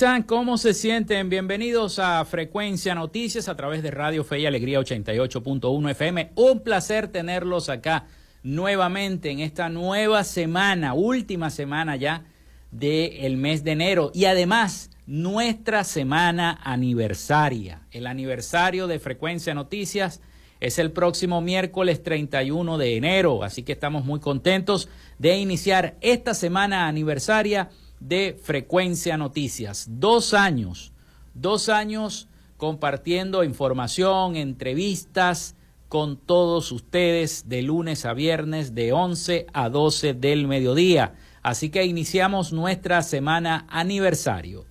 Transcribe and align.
Están? 0.00 0.22
¿Cómo 0.22 0.56
se 0.56 0.72
sienten? 0.72 1.28
Bienvenidos 1.28 1.98
a 1.98 2.24
Frecuencia 2.24 2.94
Noticias 2.94 3.50
a 3.50 3.54
través 3.54 3.82
de 3.82 3.90
Radio 3.90 4.24
Fe 4.24 4.38
y 4.38 4.46
Alegría 4.46 4.80
88.1 4.80 5.90
FM. 5.90 6.30
Un 6.36 6.60
placer 6.60 7.08
tenerlos 7.08 7.68
acá 7.68 8.06
nuevamente 8.42 9.30
en 9.30 9.40
esta 9.40 9.68
nueva 9.68 10.24
semana, 10.24 10.94
última 10.94 11.50
semana 11.50 11.96
ya 11.96 12.24
del 12.70 13.36
mes 13.36 13.62
de 13.62 13.72
enero 13.72 14.10
y 14.14 14.24
además 14.24 14.88
nuestra 15.06 15.84
semana 15.84 16.58
aniversaria. 16.64 17.82
El 17.90 18.06
aniversario 18.06 18.86
de 18.86 19.00
Frecuencia 19.00 19.52
Noticias 19.52 20.22
es 20.60 20.78
el 20.78 20.92
próximo 20.92 21.42
miércoles 21.42 22.02
31 22.02 22.78
de 22.78 22.96
enero, 22.96 23.44
así 23.44 23.64
que 23.64 23.72
estamos 23.72 24.06
muy 24.06 24.20
contentos 24.20 24.88
de 25.18 25.36
iniciar 25.36 25.98
esta 26.00 26.32
semana 26.32 26.88
aniversaria 26.88 27.68
de 28.00 28.38
Frecuencia 28.42 29.16
Noticias. 29.16 29.86
Dos 29.88 30.34
años, 30.34 30.92
dos 31.34 31.68
años 31.68 32.28
compartiendo 32.56 33.44
información, 33.44 34.36
entrevistas 34.36 35.54
con 35.88 36.16
todos 36.16 36.72
ustedes 36.72 37.48
de 37.48 37.62
lunes 37.62 38.04
a 38.04 38.14
viernes 38.14 38.74
de 38.74 38.92
11 38.92 39.46
a 39.52 39.68
12 39.68 40.14
del 40.14 40.46
mediodía. 40.46 41.14
Así 41.42 41.70
que 41.70 41.84
iniciamos 41.84 42.52
nuestra 42.52 43.02
semana 43.02 43.66
aniversario. 43.68 44.66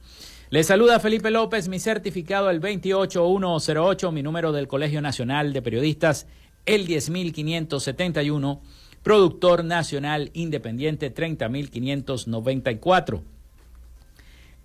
Les 0.50 0.68
saluda 0.68 1.00
Felipe 1.00 1.30
López, 1.30 1.68
mi 1.68 1.80
certificado 1.80 2.50
el 2.50 2.60
28108, 2.60 4.12
mi 4.12 4.24
número 4.24 4.52
del 4.52 4.68
Colegio 4.68 5.02
Nacional 5.02 5.54
de 5.54 5.62
Periodistas 5.62 6.26
el 6.66 6.86
10571 6.86 8.62
productor 9.04 9.64
nacional 9.64 10.32
independiente 10.34 11.14
30.594. 11.14 13.22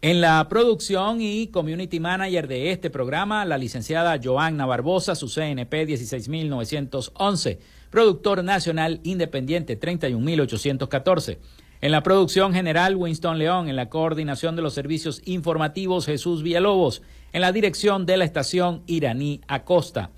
En 0.02 0.20
la 0.20 0.46
producción 0.50 1.22
y 1.22 1.46
community 1.46 1.98
manager 1.98 2.46
de 2.46 2.72
este 2.72 2.90
programa, 2.90 3.46
la 3.46 3.56
licenciada 3.56 4.20
Joanna 4.22 4.66
Barbosa, 4.66 5.14
su 5.14 5.28
CNP 5.28 5.86
16911, 5.86 7.58
productor 7.88 8.44
nacional 8.44 9.00
independiente 9.02 9.76
31814. 9.76 11.38
En 11.80 11.90
la 11.90 12.02
producción 12.02 12.52
general, 12.52 12.96
Winston 12.96 13.38
León. 13.38 13.68
En 13.68 13.76
la 13.76 13.88
coordinación 13.88 14.56
de 14.56 14.62
los 14.62 14.74
servicios 14.74 15.22
informativos, 15.26 16.06
Jesús 16.06 16.42
Villalobos. 16.42 17.02
En 17.32 17.40
la 17.40 17.52
dirección 17.52 18.06
de 18.06 18.16
la 18.16 18.24
estación, 18.24 18.82
Iraní 18.86 19.40
Acosta. 19.48 20.10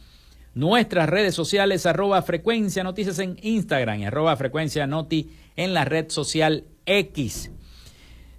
Nuestras 0.57 1.09
redes 1.11 1.35
sociales, 1.35 1.85
arroba 1.85 2.23
frecuencia 2.23 2.83
noticias 2.83 3.19
en 3.19 3.37
Instagram 3.43 4.01
y 4.01 4.07
arroba 4.07 4.35
frecuencia 4.39 4.87
noti 4.87 5.29
en 5.55 5.75
la 5.75 5.85
red 5.85 6.09
social 6.09 6.65
X. 6.87 7.51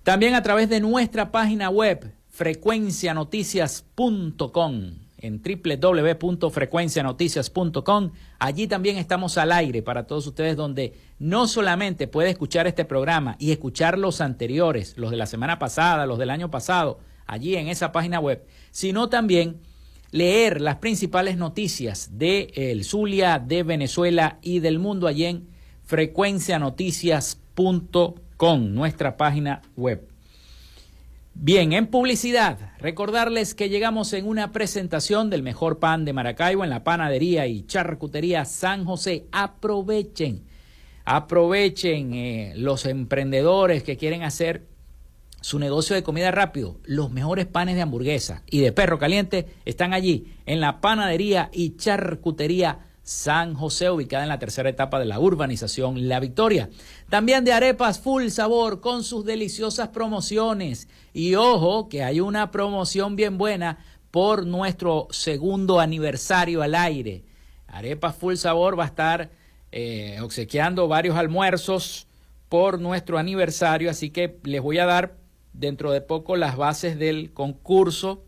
También 0.03 0.33
a 0.33 0.41
través 0.41 0.69
de 0.69 0.79
nuestra 0.79 1.31
página 1.31 1.69
web 1.69 2.13
frecuencianoticias.com 2.29 5.09
en 5.21 5.41
www.frecuencianoticias.com. 5.41 8.11
Allí 8.39 8.67
también 8.67 8.97
estamos 8.97 9.37
al 9.37 9.51
aire 9.51 9.81
para 9.81 10.07
todos 10.07 10.25
ustedes 10.25 10.55
donde 10.55 10.93
no 11.19 11.45
solamente 11.47 12.07
puede 12.07 12.29
escuchar 12.29 12.65
este 12.65 12.85
programa 12.85 13.35
y 13.39 13.51
escuchar 13.51 13.97
los 13.97 14.21
anteriores, 14.21 14.97
los 14.97 15.11
de 15.11 15.17
la 15.17 15.25
semana 15.25 15.59
pasada, 15.59 16.05
los 16.05 16.17
del 16.17 16.29
año 16.29 16.49
pasado, 16.49 17.01
allí 17.29 17.56
en 17.56 17.67
esa 17.67 17.91
página 17.91 18.19
web, 18.19 18.44
sino 18.72 19.07
también 19.07 19.62
leer 20.12 20.62
las 20.62 20.78
principales 20.78 21.38
noticias 21.38 22.17
de 22.17 22.51
el 22.56 22.84
Zulia, 22.84 23.38
de 23.40 23.62
Venezuela 23.63 24.38
y 24.41 24.59
del 24.59 24.79
mundo 24.79 25.06
allí 25.07 25.25
en 25.25 25.47
frecuencianoticias.com, 25.85 28.73
nuestra 28.73 29.18
página 29.18 29.62
web. 29.75 30.09
Bien, 31.41 31.72
en 31.73 31.88
publicidad, 31.88 32.57
recordarles 32.79 33.56
que 33.56 33.69
llegamos 33.69 34.12
en 34.13 34.28
una 34.28 34.51
presentación 34.51 35.29
del 35.29 35.41
mejor 35.41 35.79
pan 35.79 36.03
de 36.03 36.12
Maracaibo 36.12 36.66
en 36.66 36.69
la 36.69 36.84
panadería 36.84 37.47
y 37.47 37.66
charcutería 37.66 38.44
San 38.44 38.84
José. 38.84 39.25
Aprovechen, 39.31 40.44
aprovechen 41.06 42.13
eh, 42.13 42.53
los 42.57 42.86
emprendedores 42.86 43.83
que 43.83 43.95
quieren 43.95 44.24
hacer 44.24 44.68
su 45.41 45.59
negocio 45.59 45.95
de 45.95 46.03
comida 46.03 46.31
rápido, 46.31 46.77
los 46.83 47.12
mejores 47.12 47.45
panes 47.45 47.75
de 47.75 47.81
hamburguesa 47.81 48.44
y 48.50 48.59
de 48.59 48.71
perro 48.71 49.00
caliente 49.00 49.47
están 49.65 49.94
allí 49.94 50.33
en 50.45 50.59
la 50.59 50.81
panadería 50.81 51.50
y 51.53 51.75
charcutería 51.77 52.80
San 53.09 53.56
José, 53.56 53.89
ubicada 53.89 54.21
en 54.21 54.30
la 54.30 54.38
tercera 54.38 54.69
etapa 54.69 55.00
de 55.00 55.06
la 55.06 55.19
urbanización 55.19 56.07
La 56.07 56.19
Victoria. 56.19 56.69
También 57.09 57.44
de 57.44 57.53
arepas 57.53 58.00
full 58.00 58.27
sabor 58.27 58.81
con 58.81 59.03
sus 59.03 59.25
deliciosas 59.25 59.88
promociones. 59.88 60.88
Y 61.12 61.33
ojo 61.33 61.89
que 61.89 62.03
hay 62.03 62.19
una 62.19 62.51
promoción 62.51 63.15
bien 63.15 63.39
buena 63.39 63.80
por 64.12 64.45
nuestro 64.45 65.07
segundo 65.09 65.80
aniversario 65.80 66.62
al 66.62 66.75
aire. 66.75 67.24
Arepas 67.65 68.15
full 68.15 68.36
sabor 68.36 68.77
va 68.77 68.83
a 68.83 68.88
estar 68.88 69.31
eh, 69.71 70.19
obsequiando 70.21 70.88
varios 70.88 71.18
almuerzos 71.18 72.06
por 72.47 72.80
nuestro 72.80 73.18
aniversario, 73.18 73.89
así 73.89 74.12
que 74.12 74.38
les 74.44 74.62
voy 74.62 74.77
a 74.77 74.86
dar 74.86 75.15
dentro 75.59 75.91
de 75.91 76.01
poco 76.01 76.38
las 76.38 76.56
bases 76.56 76.97
del 76.97 77.33
concurso 77.33 78.23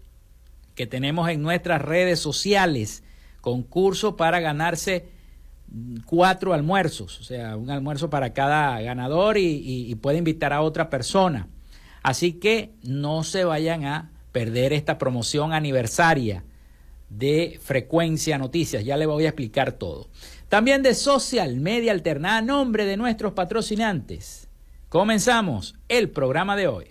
que 0.76 0.86
tenemos 0.86 1.30
en 1.30 1.42
nuestras 1.42 1.82
redes 1.82 2.20
sociales. 2.20 3.04
Concurso 3.40 4.18
para 4.18 4.40
ganarse 4.40 5.10
cuatro 6.06 6.54
almuerzos, 6.54 7.20
o 7.22 7.24
sea, 7.24 7.56
un 7.56 7.70
almuerzo 7.70 8.10
para 8.10 8.34
cada 8.34 8.80
ganador 8.82 9.38
y, 9.38 9.96
puede 9.96 10.18
invitar 10.18 10.52
a 10.54 10.62
otra 10.62 10.90
persona. 10.90 11.48
Así 12.04 12.34
que 12.34 12.74
no 12.84 13.24
se 13.24 13.46
vayan 13.46 13.86
a 13.86 14.12
perder 14.32 14.74
esta 14.74 14.98
promoción 14.98 15.54
aniversaria 15.54 16.44
de 17.10 17.60
Frecuencia 17.62 18.38
Noticias. 18.38 18.84
Ya 18.84 18.98
le 18.98 19.06
voy 19.06 19.26
a 19.26 19.30
explicar 19.30 19.74
todo. 19.74 20.10
También 20.50 20.84
de 20.84 20.94
Social 20.94 21.56
Media 21.58 21.94
Alternada, 21.94 22.42
nombre 22.42 22.86
de 22.86 22.98
nuestros 22.98 23.34
patrocinantes. 23.34 24.50
Comenzamos 24.90 25.76
el 25.88 26.10
programa 26.10 26.56
de 26.58 26.68
hoy. 26.68 26.91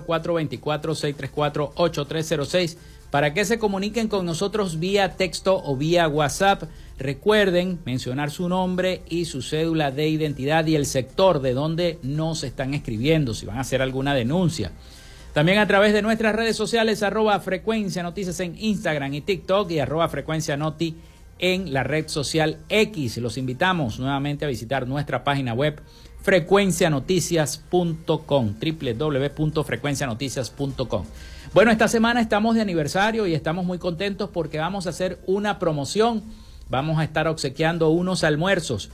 0424-634-8306, 0.58 2.76
para 3.12 3.32
que 3.32 3.44
se 3.44 3.60
comuniquen 3.60 4.08
con 4.08 4.26
nosotros 4.26 4.80
vía 4.80 5.14
texto 5.14 5.62
o 5.64 5.76
vía 5.76 6.08
WhatsApp. 6.08 6.64
Recuerden 6.98 7.78
mencionar 7.84 8.32
su 8.32 8.48
nombre 8.48 9.02
y 9.08 9.26
su 9.26 9.40
cédula 9.40 9.92
de 9.92 10.08
identidad 10.08 10.66
y 10.66 10.74
el 10.74 10.84
sector 10.84 11.40
de 11.40 11.54
donde 11.54 12.00
nos 12.02 12.42
están 12.42 12.74
escribiendo, 12.74 13.32
si 13.32 13.46
van 13.46 13.58
a 13.58 13.60
hacer 13.60 13.82
alguna 13.82 14.16
denuncia. 14.16 14.72
También 15.32 15.58
a 15.58 15.68
través 15.68 15.92
de 15.92 16.02
nuestras 16.02 16.34
redes 16.34 16.56
sociales, 16.56 17.04
arroba 17.04 17.38
frecuencia 17.38 18.02
noticias 18.02 18.40
en 18.40 18.56
Instagram 18.58 19.14
y 19.14 19.20
TikTok 19.20 19.70
y 19.70 19.78
arroba 19.78 20.08
frecuencia 20.08 20.56
noti 20.56 20.96
en 21.38 21.72
la 21.72 21.82
red 21.82 22.08
social 22.08 22.58
X. 22.68 23.16
Los 23.18 23.38
invitamos 23.38 23.98
nuevamente 23.98 24.44
a 24.44 24.48
visitar 24.48 24.86
nuestra 24.86 25.24
página 25.24 25.54
web 25.54 25.80
frecuencianoticias.com, 26.22 28.54
www.frecuencianoticias.com. 28.58 31.06
Bueno, 31.54 31.70
esta 31.70 31.88
semana 31.88 32.20
estamos 32.20 32.56
de 32.56 32.62
aniversario 32.62 33.26
y 33.26 33.34
estamos 33.34 33.64
muy 33.64 33.78
contentos 33.78 34.28
porque 34.30 34.58
vamos 34.58 34.86
a 34.86 34.90
hacer 34.90 35.18
una 35.26 35.58
promoción. 35.58 36.22
Vamos 36.68 36.98
a 36.98 37.04
estar 37.04 37.28
obsequiando 37.28 37.90
unos 37.90 38.24
almuerzos. 38.24 38.90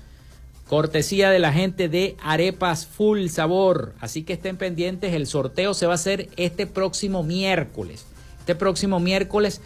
Cortesía 0.68 1.30
de 1.30 1.38
la 1.38 1.52
gente 1.52 1.88
de 1.88 2.16
Arepas 2.22 2.86
Full 2.86 3.28
Sabor. 3.28 3.94
Así 4.00 4.24
que 4.24 4.34
estén 4.34 4.58
pendientes. 4.58 5.14
El 5.14 5.26
sorteo 5.26 5.72
se 5.74 5.86
va 5.86 5.92
a 5.92 5.96
hacer 5.96 6.28
este 6.36 6.66
próximo 6.66 7.22
miércoles. 7.22 8.04
Este 8.40 8.54
próximo 8.54 9.00
miércoles 9.00 9.62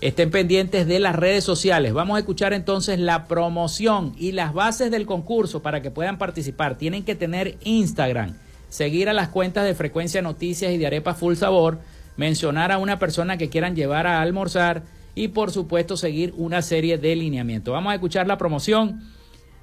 Estén 0.00 0.30
pendientes 0.30 0.86
de 0.86 0.98
las 0.98 1.16
redes 1.16 1.44
sociales. 1.44 1.92
Vamos 1.92 2.16
a 2.16 2.18
escuchar 2.18 2.52
entonces 2.52 2.98
la 2.98 3.26
promoción 3.26 4.12
y 4.18 4.32
las 4.32 4.52
bases 4.52 4.90
del 4.90 5.06
concurso 5.06 5.62
para 5.62 5.80
que 5.80 5.90
puedan 5.90 6.18
participar. 6.18 6.76
Tienen 6.76 7.04
que 7.04 7.14
tener 7.14 7.56
Instagram, 7.64 8.36
seguir 8.68 9.08
a 9.08 9.14
las 9.14 9.28
cuentas 9.28 9.64
de 9.64 9.74
Frecuencia 9.74 10.20
Noticias 10.20 10.72
y 10.72 10.78
de 10.78 10.86
Arepa 10.86 11.14
Full 11.14 11.36
Sabor, 11.36 11.78
mencionar 12.16 12.70
a 12.70 12.78
una 12.78 12.98
persona 12.98 13.38
que 13.38 13.48
quieran 13.48 13.76
llevar 13.76 14.06
a 14.06 14.20
almorzar 14.20 14.82
y 15.14 15.28
por 15.28 15.50
supuesto 15.50 15.96
seguir 15.96 16.34
una 16.36 16.60
serie 16.60 16.98
de 16.98 17.16
lineamientos. 17.16 17.72
Vamos 17.72 17.92
a 17.92 17.94
escuchar 17.94 18.26
la 18.26 18.36
promoción 18.36 19.00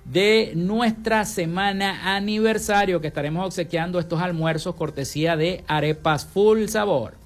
de 0.06 0.54
nuestra 0.56 1.26
semana 1.26 2.16
aniversario 2.16 3.02
que 3.02 3.08
estaremos 3.08 3.46
obsequiando 3.46 4.00
estos 4.00 4.22
almuerzos 4.22 4.76
cortesía 4.76 5.38
de 5.38 5.64
Arepas 5.68 6.26
Full 6.26 6.66
Sabor. 6.66 7.21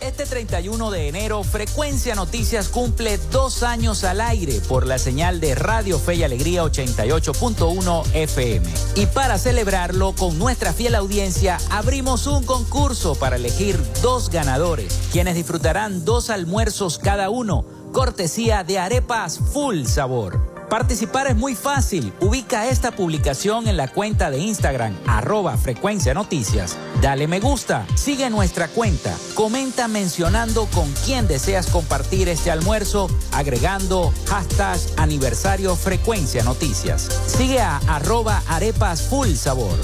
Este 0.00 0.26
31 0.26 0.90
de 0.90 1.08
enero, 1.08 1.42
Frecuencia 1.42 2.14
Noticias 2.14 2.68
cumple 2.68 3.16
dos 3.30 3.62
años 3.62 4.04
al 4.04 4.20
aire 4.20 4.60
por 4.68 4.86
la 4.86 4.98
señal 4.98 5.40
de 5.40 5.54
Radio 5.54 5.98
Fe 5.98 6.16
y 6.16 6.22
Alegría 6.22 6.64
88.1 6.64 8.04
FM. 8.12 8.66
Y 8.96 9.06
para 9.06 9.38
celebrarlo 9.38 10.12
con 10.12 10.38
nuestra 10.38 10.74
fiel 10.74 10.96
audiencia, 10.96 11.56
abrimos 11.70 12.26
un 12.26 12.44
concurso 12.44 13.14
para 13.14 13.36
elegir 13.36 13.80
dos 14.02 14.28
ganadores, 14.28 15.00
quienes 15.12 15.34
disfrutarán 15.34 16.04
dos 16.04 16.28
almuerzos 16.28 16.98
cada 16.98 17.30
uno, 17.30 17.64
cortesía 17.92 18.64
de 18.64 18.78
arepas 18.78 19.38
full 19.38 19.86
sabor. 19.86 20.55
Participar 20.68 21.28
es 21.28 21.36
muy 21.36 21.54
fácil. 21.54 22.12
Ubica 22.20 22.66
esta 22.66 22.90
publicación 22.90 23.68
en 23.68 23.76
la 23.76 23.86
cuenta 23.88 24.30
de 24.30 24.38
Instagram, 24.38 24.96
arroba 25.06 25.56
frecuencia 25.56 26.12
noticias. 26.12 26.76
Dale 27.00 27.28
me 27.28 27.38
gusta, 27.38 27.86
sigue 27.94 28.28
nuestra 28.30 28.66
cuenta, 28.68 29.14
comenta 29.34 29.86
mencionando 29.86 30.66
con 30.74 30.90
quién 31.04 31.28
deseas 31.28 31.68
compartir 31.68 32.28
este 32.28 32.50
almuerzo, 32.50 33.08
agregando 33.32 34.12
hashtag 34.28 34.78
aniversario 34.96 35.76
frecuencia 35.76 36.42
noticias. 36.42 37.08
Sigue 37.26 37.60
a 37.60 37.76
arroba 37.86 38.42
arepas 38.48 39.02
full 39.02 39.34
sabor. 39.34 39.76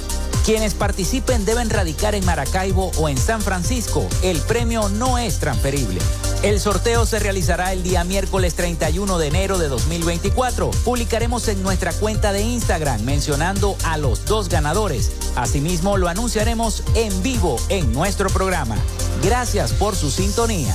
Quienes 0.44 0.74
participen 0.74 1.44
deben 1.44 1.70
radicar 1.70 2.16
en 2.16 2.24
Maracaibo 2.24 2.90
o 2.98 3.08
en 3.08 3.16
San 3.16 3.40
Francisco. 3.42 4.08
El 4.24 4.40
premio 4.40 4.88
no 4.88 5.16
es 5.16 5.38
transferible. 5.38 6.00
El 6.42 6.58
sorteo 6.58 7.06
se 7.06 7.20
realizará 7.20 7.72
el 7.72 7.84
día 7.84 8.02
miércoles 8.02 8.56
31 8.56 9.18
de 9.18 9.28
enero 9.28 9.56
de 9.58 9.68
2024. 9.68 10.72
Publicaremos 10.84 11.46
en 11.46 11.62
nuestra 11.62 11.92
cuenta 11.92 12.32
de 12.32 12.42
Instagram 12.42 13.02
mencionando 13.02 13.76
a 13.84 13.96
los 13.98 14.24
dos 14.24 14.48
ganadores. 14.48 15.12
Asimismo, 15.36 15.96
lo 15.96 16.08
anunciaremos 16.08 16.82
en 16.96 17.22
vivo 17.22 17.56
en 17.68 17.92
nuestro 17.92 18.28
programa. 18.28 18.74
Gracias 19.22 19.72
por 19.72 19.94
su 19.94 20.10
sintonía. 20.10 20.74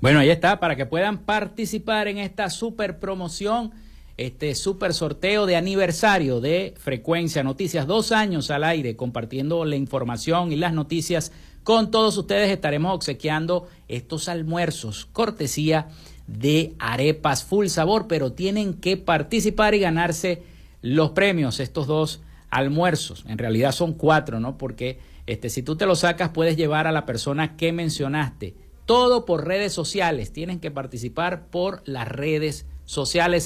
Bueno, 0.00 0.18
ahí 0.18 0.30
está, 0.30 0.58
para 0.58 0.74
que 0.74 0.84
puedan 0.84 1.18
participar 1.18 2.08
en 2.08 2.18
esta 2.18 2.50
super 2.50 2.98
promoción, 2.98 3.72
este 4.18 4.56
super 4.56 4.92
sorteo 4.92 5.46
de 5.46 5.56
aniversario 5.56 6.40
de 6.40 6.74
Frecuencia 6.76 7.44
Noticias. 7.44 7.86
Dos 7.86 8.10
años 8.10 8.50
al 8.50 8.64
aire 8.64 8.96
compartiendo 8.96 9.64
la 9.64 9.76
información 9.76 10.52
y 10.52 10.56
las 10.56 10.74
noticias 10.74 11.32
con 11.62 11.90
todos 11.92 12.18
ustedes 12.18 12.50
estaremos 12.50 12.94
obsequiando 12.94 13.68
estos 13.86 14.28
almuerzos, 14.28 15.06
cortesía 15.12 15.88
de 16.26 16.74
arepas 16.80 17.44
full 17.44 17.68
sabor, 17.68 18.06
pero 18.08 18.32
tienen 18.32 18.74
que 18.74 18.96
participar 18.96 19.74
y 19.74 19.80
ganarse 19.80 20.42
los 20.82 21.10
premios, 21.10 21.60
estos 21.60 21.86
dos 21.86 22.20
almuerzos. 22.50 23.24
En 23.28 23.38
realidad 23.38 23.70
son 23.70 23.92
cuatro, 23.92 24.40
¿no? 24.40 24.58
Porque 24.58 24.98
este, 25.26 25.48
si 25.48 25.62
tú 25.62 25.76
te 25.76 25.86
lo 25.86 25.94
sacas, 25.94 26.30
puedes 26.30 26.56
llevar 26.56 26.88
a 26.88 26.92
la 26.92 27.06
persona 27.06 27.56
que 27.56 27.72
mencionaste. 27.72 28.56
Todo 28.84 29.26
por 29.26 29.46
redes 29.46 29.72
sociales. 29.72 30.32
Tienen 30.32 30.58
que 30.58 30.70
participar 30.70 31.46
por 31.50 31.82
las 31.84 32.08
redes 32.08 32.56
sociales, 32.56 32.77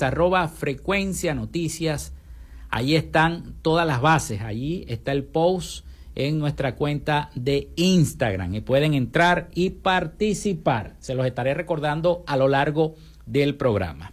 arroba 0.03 0.49
frecuencia 0.49 1.35
noticias. 1.35 2.13
Ahí 2.71 2.95
están 2.95 3.55
todas 3.63 3.87
las 3.87 4.01
bases. 4.01 4.41
Allí 4.41 4.85
está 4.89 5.13
el 5.13 5.25
post 5.25 5.85
en 6.15 6.39
nuestra 6.39 6.77
cuenta 6.77 7.31
de 7.35 7.71
Instagram 7.77 8.55
y 8.55 8.61
pueden 8.61 8.95
entrar 8.95 9.49
y 9.55 9.71
participar. 9.71 10.97
Se 11.01 11.15
los 11.15 11.27
estaré 11.27 11.55
recordando 11.55 12.23
a 12.27 12.37
lo 12.37 12.49
largo 12.49 12.95
del 13.27 13.57
programa. 13.57 14.13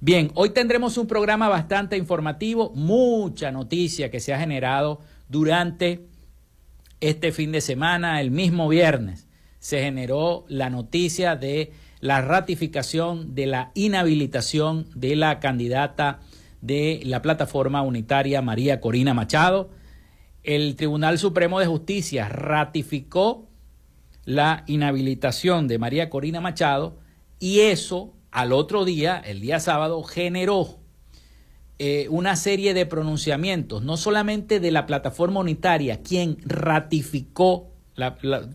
Bien, 0.00 0.30
hoy 0.34 0.50
tendremos 0.50 0.96
un 0.96 1.06
programa 1.06 1.48
bastante 1.48 1.96
informativo, 1.96 2.72
mucha 2.74 3.52
noticia 3.52 4.10
que 4.10 4.20
se 4.20 4.32
ha 4.32 4.38
generado 4.38 5.00
durante 5.28 6.06
este 7.00 7.32
fin 7.32 7.52
de 7.52 7.60
semana, 7.60 8.20
el 8.20 8.30
mismo 8.30 8.68
viernes, 8.68 9.26
se 9.58 9.82
generó 9.82 10.44
la 10.48 10.70
noticia 10.70 11.36
de 11.36 11.72
la 12.00 12.22
ratificación 12.22 13.34
de 13.34 13.46
la 13.46 13.70
inhabilitación 13.74 14.86
de 14.94 15.16
la 15.16 15.38
candidata 15.38 16.20
de 16.60 17.00
la 17.04 17.22
plataforma 17.22 17.82
unitaria 17.82 18.42
María 18.42 18.80
Corina 18.80 19.14
Machado. 19.14 19.70
El 20.42 20.76
Tribunal 20.76 21.18
Supremo 21.18 21.60
de 21.60 21.66
Justicia 21.66 22.28
ratificó 22.28 23.48
la 24.24 24.64
inhabilitación 24.66 25.68
de 25.68 25.78
María 25.78 26.10
Corina 26.10 26.40
Machado 26.40 26.98
y 27.38 27.60
eso 27.60 28.14
al 28.30 28.52
otro 28.52 28.84
día, 28.84 29.18
el 29.18 29.40
día 29.40 29.60
sábado, 29.60 30.02
generó 30.02 30.78
eh, 31.78 32.06
una 32.10 32.36
serie 32.36 32.74
de 32.74 32.86
pronunciamientos, 32.86 33.82
no 33.82 33.96
solamente 33.96 34.60
de 34.60 34.70
la 34.70 34.86
plataforma 34.86 35.40
unitaria, 35.40 36.02
quien 36.02 36.36
ratificó 36.44 37.70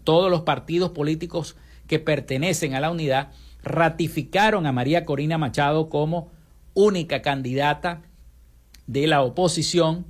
todos 0.04 0.32
los 0.32 0.42
partidos 0.42 0.92
políticos 0.92 1.56
que 1.88 2.00
pertenecen 2.00 2.74
a 2.74 2.80
la 2.80 2.92
unidad, 2.92 3.32
ratificaron 3.64 4.66
a 4.66 4.72
María 4.72 5.06
Corina 5.06 5.38
Machado 5.38 5.90
como 5.90 6.32
única 6.74 7.22
candidata 7.22 8.02
de 8.88 9.08
la 9.08 9.22
oposición 9.22 10.06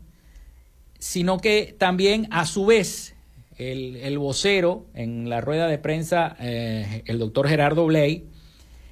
sino 1.05 1.37
que 1.39 1.75
también 1.77 2.27
a 2.31 2.47
su 2.47 2.65
vez 2.65 3.15
el, 3.57 4.17
vocero 4.17 4.87
en 4.95 5.29
la 5.29 5.39
rueda 5.39 5.67
de 5.67 5.77
prensa, 5.77 6.35
eh, 6.39 7.03
el 7.05 7.19
doctor 7.19 7.47
Gerardo 7.47 7.85
Bley, 7.85 8.25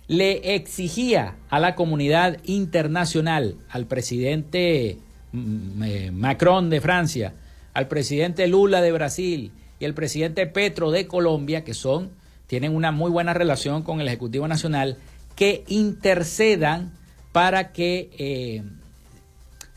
le 0.07 0.53
exigía 0.53 1.37
a 1.49 1.59
la 1.59 1.73
comunidad 1.73 2.37
internacional, 2.43 3.55
al 3.67 3.87
presidente 3.87 4.99
mm, 5.31 5.83
eh, 5.83 6.11
Macron 6.11 6.69
de 6.69 6.81
Francia, 6.81 7.33
al 7.73 7.87
presidente 7.87 8.47
Lula 8.47 8.81
de 8.81 8.91
Brasil 8.91 9.51
y 9.79 9.85
al 9.85 9.95
presidente 9.95 10.45
Petro 10.45 10.91
de 10.91 11.07
Colombia, 11.07 11.63
que 11.63 11.73
son, 11.73 12.11
tienen 12.53 12.75
una 12.75 12.91
muy 12.91 13.09
buena 13.09 13.33
relación 13.33 13.81
con 13.81 13.99
el 13.99 14.07
Ejecutivo 14.07 14.47
Nacional, 14.47 14.97
que 15.35 15.63
intercedan 15.69 16.91
para 17.31 17.71
que 17.71 18.11
eh, 18.19 18.61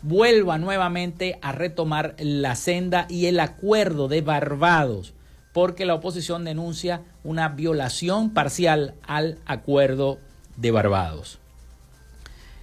vuelva 0.02 0.59
nuevamente 0.59 1.38
a 1.40 1.52
retomar 1.52 2.14
la 2.18 2.54
senda 2.54 3.06
y 3.09 3.28
el 3.28 3.40
acuerdo 3.40 4.09
de 4.09 4.21
Barbados, 4.21 5.14
porque 5.54 5.87
la 5.87 5.95
oposición 5.95 6.45
denuncia 6.45 7.00
una 7.25 7.49
violación 7.49 8.35
parcial 8.35 8.92
al 9.06 9.38
acuerdo 9.47 10.18
de 10.59 10.71
Barbados. 10.71 11.38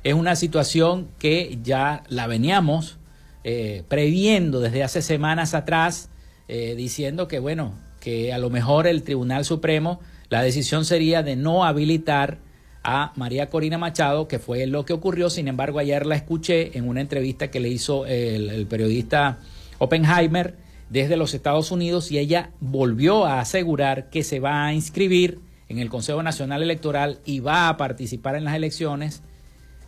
Es 0.04 0.14
una 0.14 0.36
situación 0.36 1.08
que 1.18 1.58
ya 1.64 2.04
la 2.08 2.28
veníamos 2.28 3.00
eh, 3.44 3.82
previendo 3.88 4.60
desde 4.60 4.84
hace 4.84 5.02
semanas 5.02 5.56
atrás, 5.56 6.10
eh, 6.48 6.76
diciendo 6.78 7.28
que, 7.28 7.40
bueno, 7.40 7.74
que 8.04 8.34
a 8.34 8.38
lo 8.38 8.50
mejor 8.50 8.86
el 8.86 9.02
Tribunal 9.02 9.46
Supremo, 9.46 10.02
la 10.28 10.44
decisión 10.44 10.84
sería 10.84 11.24
de 11.24 11.38
no 11.38 11.64
habilitar 11.64 12.40
a 12.84 13.14
María 13.16 13.50
Corina 13.50 13.78
Machado, 13.78 14.28
que 14.28 14.40
fue 14.40 14.68
lo 14.68 14.84
que 14.84 14.92
ocurrió. 14.92 15.30
Sin 15.30 15.48
embargo, 15.48 15.80
ayer 15.80 16.06
la 16.06 16.16
escuché 16.16 16.78
en 16.78 16.90
una 16.90 17.00
entrevista 17.00 17.50
que 17.50 17.62
le 17.62 17.70
hizo 17.70 18.06
el, 18.06 18.68
periodista 18.68 19.40
Oppenheimer 19.78 20.58
desde 20.90 21.16
los 21.16 21.34
Estados 21.34 21.72
Unidos 21.72 22.12
y 22.12 22.18
ella 22.18 22.52
volvió 22.60 23.24
a 23.24 23.40
asegurar 23.40 24.10
que 24.10 24.24
se 24.24 24.42
va 24.42 24.66
a 24.66 24.74
inscribir 24.74 25.40
en 25.70 25.80
el 25.80 25.90
Consejo 25.90 26.22
Nacional 26.24 26.62
Electoral 26.62 27.20
y 27.24 27.40
va 27.40 27.70
a 27.70 27.78
participar 27.78 28.36
en 28.36 28.44
las 28.44 28.56
elecciones 28.56 29.22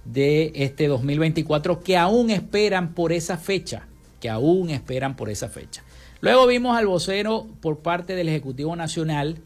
de 0.06 0.54
este 0.56 0.88
2024 0.88 1.82
que 1.82 1.98
aún 1.98 2.30
esperan 2.30 2.94
por 2.94 3.12
esa 3.12 3.36
fecha, 3.36 3.88
que 4.22 4.30
aún 4.30 4.70
esperan 4.70 5.18
por 5.18 5.30
esa 5.30 5.50
fecha. 5.50 5.84
Luego 6.26 6.48
vimos 6.48 6.76
al 6.76 6.88
vocero 6.88 7.46
por 7.62 7.82
parte 7.82 8.16
del 8.16 8.30
Ejecutivo 8.30 8.76
Nacional, 8.76 9.38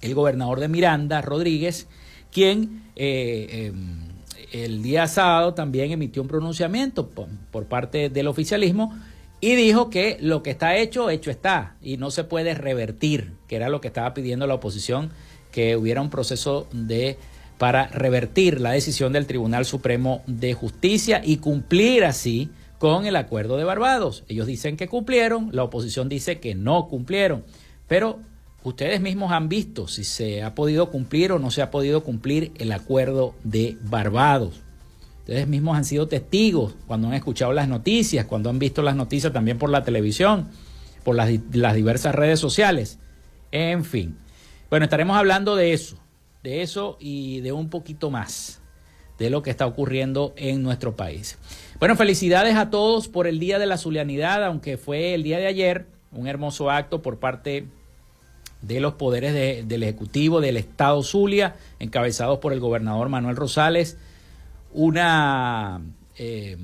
el 0.00 0.14
gobernador 0.14 0.58
de 0.58 0.68
Miranda, 0.68 1.20
Rodríguez, 1.20 1.88
quien 2.32 2.84
eh, 2.96 3.70
em, 3.70 3.98
el 4.52 4.82
día 4.82 5.06
sábado 5.08 5.52
también 5.52 5.92
emitió 5.92 6.22
un 6.22 6.28
pronunciamiento 6.28 7.10
por, 7.10 7.66
parte 7.66 8.08
del 8.08 8.28
oficialismo 8.28 8.98
y 9.42 9.56
dijo 9.56 9.90
que 9.90 10.16
lo 10.22 10.42
que 10.42 10.52
está 10.52 10.74
hecho, 10.74 11.10
hecho 11.10 11.30
está, 11.30 11.76
y 11.82 11.98
no 11.98 12.10
se 12.10 12.24
puede 12.24 12.54
revertir, 12.54 13.32
que 13.46 13.56
era 13.56 13.68
lo 13.68 13.82
que 13.82 13.88
estaba 13.88 14.14
pidiendo 14.14 14.46
la 14.46 14.54
oposición, 14.54 15.10
que 15.52 15.76
hubiera 15.76 16.00
un 16.00 16.08
proceso 16.08 16.66
de 16.72 17.18
para 17.58 17.88
revertir 17.88 18.58
la 18.58 18.70
decisión 18.70 19.12
del 19.12 19.26
Tribunal 19.26 19.66
Supremo 19.66 20.22
de 20.26 20.54
Justicia 20.54 21.20
y 21.22 21.36
cumplir 21.36 22.06
así 22.06 22.48
con 22.84 23.06
el 23.06 23.16
acuerdo 23.16 23.56
de 23.56 23.64
Barbados. 23.64 24.24
Ellos 24.28 24.46
dicen 24.46 24.76
que 24.76 24.88
cumplieron, 24.88 25.48
la 25.52 25.62
oposición 25.62 26.10
dice 26.10 26.38
que 26.38 26.54
no 26.54 26.86
cumplieron, 26.86 27.42
pero 27.88 28.20
Ustedes 28.62 29.02
mismos 29.02 29.30
han 29.30 29.50
visto 29.50 29.88
si 29.88 30.04
se 30.04 30.42
ha 30.42 30.54
podido 30.54 30.90
cumplir 30.90 31.32
o 31.32 31.38
no 31.38 31.50
se 31.50 31.60
ha 31.60 31.70
podido 31.70 32.02
cumplir 32.02 32.50
el 32.56 32.72
acuerdo 32.72 33.34
de 33.44 33.76
Barbados. 33.82 34.62
Ustedes 35.20 35.46
mismos 35.46 35.76
han 35.76 35.84
sido 35.84 36.08
testigos 36.08 36.74
cuando 36.86 37.08
han 37.08 37.14
escuchado 37.14 37.52
las 37.52 37.68
noticias, 37.68 38.24
cuando 38.24 38.48
han 38.48 38.58
visto 38.58 38.80
las 38.80 38.96
noticias 38.96 39.34
también 39.34 39.58
por 39.58 39.68
la 39.68 39.82
televisión, 39.82 40.48
por 41.04 41.14
las, 41.14 41.28
diversas 41.28 42.14
redes 42.14 42.40
sociales. 42.40 42.98
En 43.50 43.84
fin. 43.84 44.16
Bueno, 44.70 44.84
estaremos 44.84 45.18
hablando 45.18 45.56
de 45.56 45.74
eso, 45.74 45.98
de 46.42 46.62
eso 46.62 46.96
y 47.00 47.40
de 47.40 47.52
un 47.52 47.68
poquito 47.68 48.10
más 48.10 48.62
de 49.18 49.30
lo 49.30 49.42
que 49.42 49.50
está 49.50 49.66
ocurriendo 49.66 50.32
en 50.36 50.62
nuestro 50.62 50.96
país. 50.96 51.38
Bueno, 51.78 51.96
felicidades 51.96 52.56
a 52.56 52.70
todos 52.70 53.08
por 53.08 53.26
el 53.26 53.38
Día 53.38 53.58
de 53.58 53.66
la 53.66 53.78
Zulianidad, 53.78 54.44
aunque 54.44 54.76
fue 54.76 55.14
el 55.14 55.22
día 55.22 55.38
de 55.38 55.46
ayer, 55.46 55.86
un 56.12 56.26
hermoso 56.26 56.70
acto 56.70 57.02
por 57.02 57.18
parte 57.18 57.66
de 58.62 58.80
los 58.80 58.94
poderes 58.94 59.66
del 59.68 59.82
Ejecutivo 59.82 60.40
del 60.40 60.56
Estado 60.56 61.02
Zulia, 61.02 61.56
encabezados 61.78 62.38
por 62.38 62.52
el 62.52 62.60
gobernador 62.60 63.08
Manuel 63.08 63.36
Rosales, 63.36 63.98
una, 64.72 65.80
eh, 66.16 66.56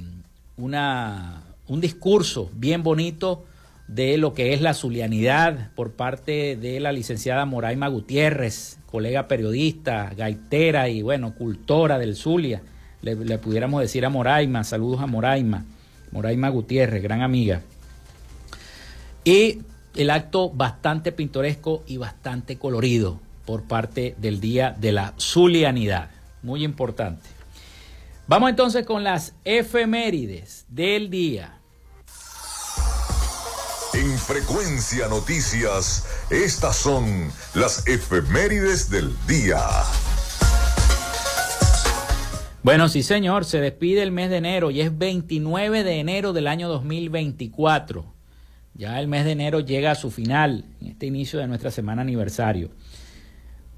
una, 0.57 1.43
un 1.69 1.81
discurso 1.81 2.51
bien 2.55 2.83
bonito 2.83 3.45
de 3.95 4.19
lo 4.19 4.35
que 4.35 4.55
es 4.55 4.61
la 4.61 4.73
zulianidad 4.73 5.73
por 5.75 5.91
parte 5.91 6.55
de 6.55 6.79
la 6.79 6.93
licenciada 6.93 7.45
Moraima 7.45 7.89
Gutiérrez, 7.89 8.79
colega 8.87 9.27
periodista, 9.27 10.13
gaitera 10.17 10.89
y 10.89 11.03
bueno, 11.03 11.35
cultora 11.35 11.99
del 11.99 12.15
Zulia. 12.15 12.63
Le, 13.03 13.17
le 13.17 13.39
pudiéramos 13.39 13.81
decir 13.81 14.07
a 14.07 14.09
Moraima, 14.09 14.63
saludos 14.63 15.01
a 15.01 15.07
Moraima, 15.07 15.65
Moraima 16.13 16.49
Gutiérrez, 16.51 17.03
gran 17.03 17.21
amiga. 17.21 17.63
Y 19.25 19.59
el 19.97 20.11
acto 20.11 20.51
bastante 20.51 21.11
pintoresco 21.11 21.83
y 21.89 21.97
bastante 21.97 22.59
colorido 22.59 23.19
por 23.45 23.65
parte 23.65 24.15
del 24.19 24.41
Día 24.41 24.77
de 24.79 24.93
la 24.93 25.15
Zulianidad. 25.19 26.11
Muy 26.45 26.63
importante. 26.63 27.29
Vamos 28.29 28.51
entonces 28.51 28.87
con 28.87 29.03
las 29.03 29.35
efemérides 29.45 30.65
del 30.69 31.11
día. 31.11 31.60
En 34.21 34.27
Frecuencia 34.27 35.09
Noticias, 35.09 36.07
estas 36.31 36.77
son 36.77 37.31
las 37.55 37.87
efemérides 37.89 38.91
del 38.91 39.11
día. 39.27 39.59
Bueno, 42.63 42.91
sí 42.91 43.03
señor, 43.03 43.47
se 43.47 43.61
despide 43.61 44.03
el 44.03 44.13
mes 44.13 44.29
de 44.29 44.37
enero 44.37 44.71
y 44.71 44.83
es 44.83 44.97
29 44.97 45.85
de 45.85 46.01
enero 46.01 46.35
del 46.35 46.49
año 46.49 46.69
2024. 46.69 48.05
Ya 48.75 49.01
el 49.01 49.09
mes 49.09 49.25
de 49.25 49.33
enero 49.33 49.61
llega 49.61 49.93
a 49.93 49.95
su 49.95 50.11
final, 50.11 50.67
en 50.83 50.89
este 50.89 51.07
inicio 51.07 51.39
de 51.39 51.49
nuestra 51.49 51.71
semana 51.71 52.03
aniversario. 52.03 52.71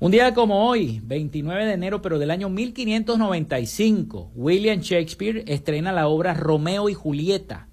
Un 0.00 0.10
día 0.10 0.34
como 0.34 0.68
hoy, 0.68 1.00
29 1.04 1.66
de 1.66 1.72
enero, 1.72 2.02
pero 2.02 2.18
del 2.18 2.32
año 2.32 2.48
1595, 2.48 4.32
William 4.34 4.80
Shakespeare 4.80 5.44
estrena 5.46 5.92
la 5.92 6.08
obra 6.08 6.34
Romeo 6.34 6.88
y 6.88 6.94
Julieta. 6.94 7.68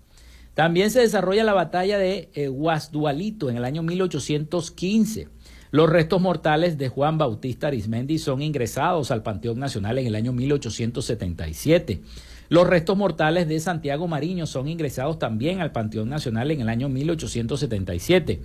También 0.60 0.92
se 0.92 1.00
desarrolla 1.00 1.46
la 1.46 1.54
batalla 1.54 1.98
de 1.98 2.32
eh, 2.34 2.50
Guasdualito 2.50 3.50
en 3.50 3.56
el 3.56 3.64
año 3.64 3.82
1815. 3.82 5.30
Los 5.72 5.90
restos 5.90 6.20
mortales 6.20 6.78
de 6.78 6.90
Juan 6.90 7.18
Bautista 7.18 7.68
Arismendi 7.68 8.20
son 8.20 8.42
ingresados 8.42 9.10
al 9.10 9.24
Panteón 9.24 9.58
Nacional 9.58 10.00
en 10.00 10.08
el 10.08 10.16
año 10.16 10.34
1877. 10.34 12.02
Los 12.50 12.68
restos 12.68 12.98
mortales 12.98 13.48
de 13.48 13.58
Santiago 13.62 14.10
Mariño 14.10 14.48
son 14.48 14.68
ingresados 14.68 15.18
también 15.18 15.62
al 15.62 15.72
Panteón 15.72 16.10
Nacional 16.10 16.52
en 16.52 16.60
el 16.60 16.68
año 16.68 16.90
1877. 16.90 18.42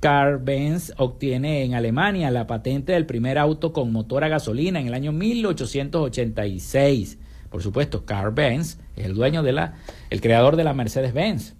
Carl 0.00 0.38
Benz 0.38 0.94
obtiene 0.96 1.64
en 1.64 1.74
Alemania 1.74 2.30
la 2.30 2.46
patente 2.46 2.94
del 2.94 3.04
primer 3.04 3.36
auto 3.36 3.74
con 3.74 3.92
motor 3.92 4.24
a 4.24 4.28
gasolina 4.28 4.80
en 4.80 4.86
el 4.86 4.94
año 4.94 5.12
1886. 5.12 7.18
Por 7.50 7.62
supuesto, 7.62 8.04
Carl 8.04 8.32
Benz 8.32 8.78
es 8.96 9.06
el 9.06 9.14
dueño 9.14 9.42
de 9.42 9.52
la, 9.52 9.74
el 10.08 10.20
creador 10.20 10.56
de 10.56 10.64
la 10.64 10.72
Mercedes-Benz. 10.72 11.54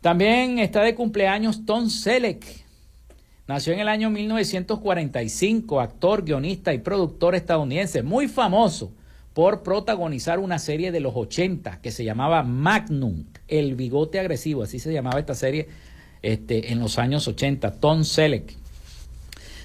También 0.00 0.58
está 0.58 0.82
de 0.82 0.94
cumpleaños 0.94 1.64
Tom 1.64 1.88
Selleck. 1.88 2.44
Nació 3.46 3.72
en 3.72 3.80
el 3.80 3.88
año 3.88 4.10
1945, 4.10 5.80
actor, 5.80 6.24
guionista 6.24 6.72
y 6.74 6.78
productor 6.78 7.34
estadounidense, 7.34 8.02
muy 8.02 8.28
famoso 8.28 8.92
por 9.34 9.62
protagonizar 9.62 10.38
una 10.38 10.58
serie 10.58 10.92
de 10.92 11.00
los 11.00 11.14
80 11.16 11.80
que 11.80 11.90
se 11.90 12.04
llamaba 12.04 12.42
Magnum, 12.42 13.24
El 13.48 13.74
Bigote 13.74 14.20
Agresivo, 14.20 14.62
así 14.62 14.78
se 14.78 14.92
llamaba 14.92 15.18
esta 15.18 15.34
serie 15.34 15.68
este, 16.22 16.72
en 16.72 16.78
los 16.78 16.98
años 16.98 17.26
80, 17.26 17.80
Tom 17.80 18.04
Selleck. 18.04 18.56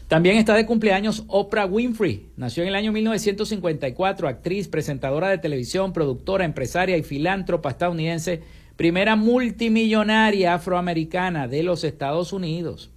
También 0.10 0.38
está 0.38 0.56
de 0.56 0.66
cumpleaños 0.66 1.24
Oprah 1.28 1.68
Winfrey. 1.68 2.32
Nació 2.36 2.64
en 2.64 2.70
el 2.70 2.76
año 2.76 2.92
1954, 2.92 4.28
actriz, 4.28 4.68
presentadora 4.68 5.30
de 5.30 5.38
televisión, 5.38 5.94
productora, 5.94 6.46
empresaria 6.46 6.98
y 6.98 7.04
filántropa 7.04 7.70
estadounidense, 7.70 8.42
primera 8.76 9.16
multimillonaria 9.16 10.56
afroamericana 10.56 11.48
de 11.48 11.62
los 11.62 11.84
Estados 11.84 12.34
Unidos. 12.34 12.90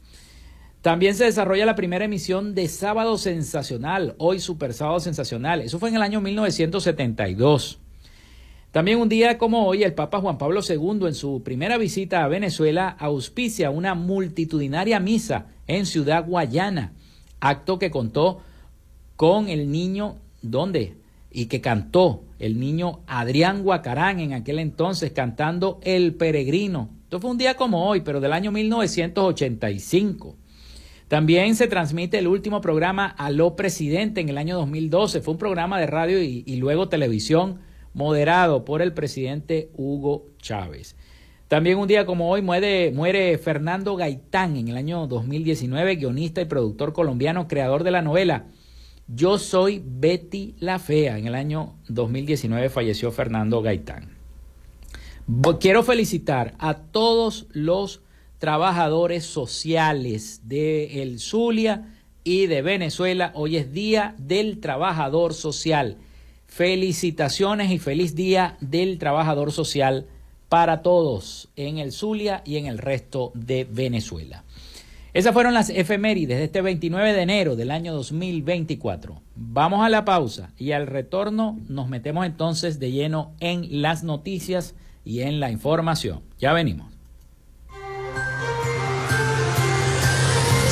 También 0.81 1.15
se 1.15 1.25
desarrolla 1.25 1.67
la 1.67 1.77
primera 1.77 2.07
emisión 2.07 2.55
de 2.55 2.67
Sábado 2.67 3.19
Sensacional, 3.19 4.15
hoy 4.17 4.41
Super 4.41 4.73
Sábado 4.73 4.99
Sensacional. 4.99 5.61
Eso 5.61 5.79
fue 5.79 5.91
en 5.91 5.97
el 5.97 6.03
año 6.03 6.23
1972. 6.23 7.79
También 8.71 8.99
un 8.99 9.11
día 9.11 9.37
como 9.37 9.67
hoy, 9.67 9.83
el 9.83 9.93
Papa 9.93 10.19
Juan 10.19 10.39
Pablo 10.39 10.63
II, 10.67 11.07
en 11.07 11.15
su 11.15 11.43
primera 11.43 11.77
visita 11.77 12.25
a 12.25 12.29
Venezuela, 12.29 12.89
auspicia 12.89 13.69
una 13.69 13.95
multitudinaria 13.95 14.99
misa 14.99 15.49
en 15.67 15.85
Ciudad 15.85 16.25
Guayana, 16.27 16.95
acto 17.43 17.79
que 17.79 17.91
contó 17.91 18.41
con 19.17 19.49
el 19.49 19.71
niño, 19.71 20.17
¿dónde? 20.41 20.95
Y 21.31 21.47
que 21.47 21.61
cantó 21.61 22.23
el 22.39 22.59
niño 22.59 23.01
Adrián 23.07 23.63
Guacarán 23.63 24.21
en 24.21 24.33
aquel 24.33 24.59
entonces 24.59 25.11
cantando 25.11 25.81
El 25.83 26.15
Peregrino. 26.15 26.89
Esto 27.05 27.21
fue 27.21 27.31
un 27.31 27.39
día 27.39 27.57
como 27.57 27.87
hoy, 27.87 28.01
pero 28.01 28.21
del 28.21 28.33
año 28.33 28.53
1985. 28.53 30.37
También 31.09 31.57
se 31.57 31.67
transmite 31.67 32.19
el 32.19 32.29
último 32.29 32.61
programa 32.61 33.07
Aló 33.07 33.57
Presidente 33.57 34.21
en 34.21 34.29
el 34.29 34.39
año 34.39 34.57
2012. 34.57 35.21
Fue 35.21 35.33
un 35.33 35.39
programa 35.39 35.79
de 35.79 35.87
radio 35.87 36.23
y, 36.23 36.45
y 36.47 36.57
luego 36.57 36.89
televisión 36.89 37.59
moderado 37.93 38.65
por 38.65 38.81
el 38.83 38.95
presidente 38.95 39.71
Hugo 39.75 40.29
Chávez. 40.39 40.97
También 41.53 41.77
un 41.77 41.87
día 41.87 42.07
como 42.07 42.31
hoy 42.31 42.41
muere, 42.41 43.37
Fernando 43.37 43.95
Gaitán 43.95 44.57
en 44.57 44.69
el 44.69 44.77
año 44.79 45.07
2019, 45.07 45.97
guionista 45.97 46.41
y 46.41 46.47
productor 46.47 46.95
colombiano, 46.95 47.47
creador 47.47 47.85
de 47.85 47.91
la 47.91 48.01
novela 48.01 48.47
Yo 49.07 49.39
soy 49.39 49.83
Betty 49.85 50.55
la 50.61 50.79
Fea. 50.79 51.19
En 51.19 51.27
el 51.27 51.35
año 51.35 51.75
2019 51.89 52.71
falleció 52.71 53.13
Fernando 53.13 53.61
Gaitán. 53.61 54.17
Quiero 55.61 55.83
felicitar 55.83 56.55
a 56.59 56.73
todos 56.73 57.47
los 57.51 58.01
trabajadores 58.39 59.27
sociales 59.27 60.49
de 60.49 61.03
El 61.03 61.19
Zulia 61.19 61.99
y 62.25 62.47
de 62.47 62.63
Venezuela. 62.63 63.31
Hoy 63.35 63.59
es 63.59 63.75
Día 63.75 64.15
del 64.17 64.59
Trabajador 64.59 65.35
Social. 65.35 65.99
Felicitaciones 66.47 67.71
y 67.71 67.79
feliz 67.79 68.15
día 68.15 68.57
del 68.63 68.97
trabajador 68.97 69.53
social 69.53 70.07
para 70.53 70.83
todos 70.83 71.49
en 71.57 71.79
el 71.79 71.93
Zulia 71.93 72.43
y 72.45 72.59
en 72.59 72.67
el 72.67 72.77
resto 72.77 73.33
de 73.35 73.65
Venezuela. 73.65 74.45
Esas 75.15 75.33
fueron 75.33 75.55
las 75.55 75.71
efemérides 75.71 76.37
de 76.37 76.45
este 76.45 76.61
29 76.61 77.15
de 77.15 77.23
enero 77.23 77.57
del 77.57 77.71
año 77.71 77.95
2024. 77.95 79.23
Vamos 79.35 79.83
a 79.83 79.89
la 79.89 80.05
pausa 80.05 80.51
y 80.59 80.73
al 80.73 80.89
retorno 80.89 81.59
nos 81.69 81.89
metemos 81.89 82.27
entonces 82.27 82.79
de 82.79 82.93
lleno 82.93 83.33
en 83.41 83.81
las 83.81 84.05
noticias 84.05 84.75
y 85.07 85.21
en 85.21 85.41
la 85.41 85.51
información. 85.51 86.21
Ya 86.39 86.53
venimos. 86.53 86.92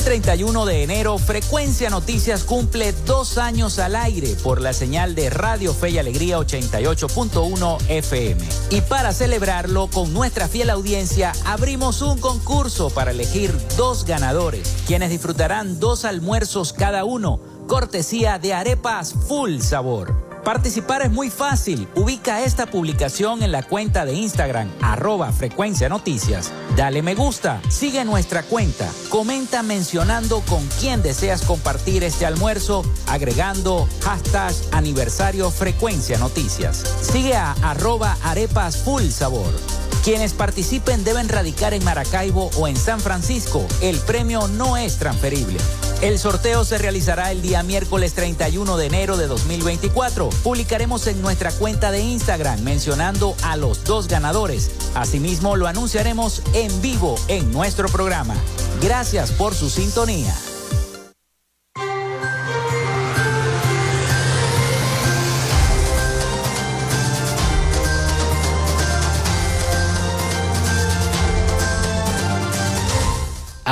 Este 0.00 0.12
31 0.12 0.64
de 0.64 0.82
enero, 0.82 1.18
Frecuencia 1.18 1.90
Noticias 1.90 2.44
cumple 2.44 2.94
dos 3.04 3.36
años 3.36 3.78
al 3.78 3.94
aire 3.94 4.34
por 4.42 4.62
la 4.62 4.72
señal 4.72 5.14
de 5.14 5.28
Radio 5.28 5.74
Fe 5.74 5.90
y 5.90 5.98
Alegría 5.98 6.38
88.1 6.38 7.78
FM. 7.86 8.42
Y 8.70 8.80
para 8.80 9.12
celebrarlo, 9.12 9.88
con 9.88 10.14
nuestra 10.14 10.48
fiel 10.48 10.70
audiencia, 10.70 11.32
abrimos 11.44 12.00
un 12.00 12.18
concurso 12.18 12.88
para 12.88 13.10
elegir 13.10 13.54
dos 13.76 14.06
ganadores, 14.06 14.74
quienes 14.86 15.10
disfrutarán 15.10 15.78
dos 15.78 16.06
almuerzos 16.06 16.72
cada 16.72 17.04
uno, 17.04 17.38
cortesía 17.66 18.38
de 18.38 18.54
arepas 18.54 19.12
full 19.28 19.58
sabor. 19.58 20.29
Participar 20.44 21.02
es 21.02 21.10
muy 21.10 21.30
fácil. 21.30 21.86
Ubica 21.94 22.42
esta 22.42 22.66
publicación 22.66 23.42
en 23.42 23.52
la 23.52 23.62
cuenta 23.62 24.04
de 24.04 24.14
Instagram, 24.14 24.68
arroba 24.80 25.32
frecuencia 25.32 25.88
noticias. 25.88 26.50
Dale 26.76 27.02
me 27.02 27.14
gusta, 27.14 27.60
sigue 27.68 28.04
nuestra 28.04 28.42
cuenta, 28.42 28.88
comenta 29.10 29.62
mencionando 29.62 30.40
con 30.48 30.66
quién 30.80 31.02
deseas 31.02 31.42
compartir 31.42 32.04
este 32.04 32.24
almuerzo, 32.24 32.84
agregando 33.06 33.88
hashtag 34.02 34.54
aniversario 34.72 35.50
frecuencia 35.50 36.18
noticias. 36.18 36.84
Sigue 37.02 37.36
a 37.36 37.52
arroba 37.62 38.16
arepas 38.22 38.78
full 38.78 39.04
sabor. 39.10 39.89
Quienes 40.04 40.32
participen 40.32 41.04
deben 41.04 41.28
radicar 41.28 41.74
en 41.74 41.84
Maracaibo 41.84 42.50
o 42.56 42.66
en 42.66 42.76
San 42.76 43.00
Francisco. 43.00 43.66
El 43.82 43.98
premio 43.98 44.48
no 44.48 44.78
es 44.78 44.96
transferible. 44.96 45.58
El 46.00 46.18
sorteo 46.18 46.64
se 46.64 46.78
realizará 46.78 47.30
el 47.30 47.42
día 47.42 47.62
miércoles 47.62 48.14
31 48.14 48.78
de 48.78 48.86
enero 48.86 49.18
de 49.18 49.26
2024. 49.26 50.30
Publicaremos 50.42 51.06
en 51.06 51.20
nuestra 51.20 51.52
cuenta 51.52 51.90
de 51.90 52.00
Instagram 52.00 52.62
mencionando 52.62 53.36
a 53.42 53.56
los 53.56 53.84
dos 53.84 54.08
ganadores. 54.08 54.70
Asimismo, 54.94 55.56
lo 55.56 55.66
anunciaremos 55.66 56.42
en 56.54 56.80
vivo 56.80 57.16
en 57.28 57.52
nuestro 57.52 57.88
programa. 57.88 58.34
Gracias 58.80 59.30
por 59.32 59.54
su 59.54 59.68
sintonía. 59.68 60.34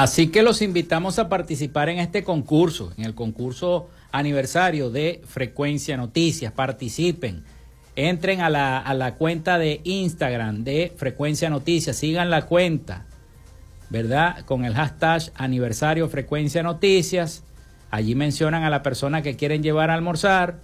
Así 0.00 0.28
que 0.28 0.44
los 0.44 0.62
invitamos 0.62 1.18
a 1.18 1.28
participar 1.28 1.88
en 1.88 1.98
este 1.98 2.22
concurso, 2.22 2.92
en 2.96 3.04
el 3.04 3.16
concurso 3.16 3.90
aniversario 4.12 4.90
de 4.90 5.20
Frecuencia 5.26 5.96
Noticias. 5.96 6.52
Participen, 6.52 7.42
entren 7.96 8.40
a 8.40 8.48
la, 8.48 8.78
a 8.78 8.94
la 8.94 9.16
cuenta 9.16 9.58
de 9.58 9.80
Instagram 9.82 10.62
de 10.62 10.92
Frecuencia 10.96 11.50
Noticias, 11.50 11.96
sigan 11.96 12.30
la 12.30 12.46
cuenta 12.46 13.06
¿verdad? 13.90 14.44
Con 14.44 14.64
el 14.64 14.74
hashtag 14.74 15.32
aniversario 15.34 16.08
frecuencia 16.08 16.62
noticias. 16.62 17.42
Allí 17.90 18.14
mencionan 18.14 18.62
a 18.62 18.70
la 18.70 18.84
persona 18.84 19.22
que 19.22 19.34
quieren 19.34 19.64
llevar 19.64 19.90
a 19.90 19.94
almorzar 19.94 20.60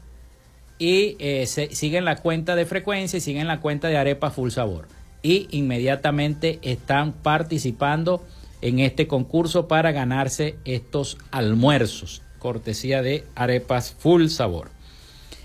y 0.78 1.16
eh, 1.18 1.46
siguen 1.46 2.04
la 2.04 2.18
cuenta 2.18 2.54
de 2.54 2.66
frecuencia 2.66 3.16
y 3.16 3.20
siguen 3.20 3.48
la 3.48 3.58
cuenta 3.58 3.88
de 3.88 3.96
arepa 3.96 4.30
full 4.30 4.50
sabor. 4.50 4.86
Y 5.22 5.48
inmediatamente 5.50 6.60
están 6.62 7.14
participando 7.14 8.22
en 8.64 8.78
este 8.78 9.06
concurso 9.06 9.68
para 9.68 9.92
ganarse 9.92 10.56
estos 10.64 11.18
almuerzos, 11.30 12.22
cortesía 12.38 13.02
de 13.02 13.26
arepas 13.34 13.92
full 13.92 14.28
sabor. 14.28 14.70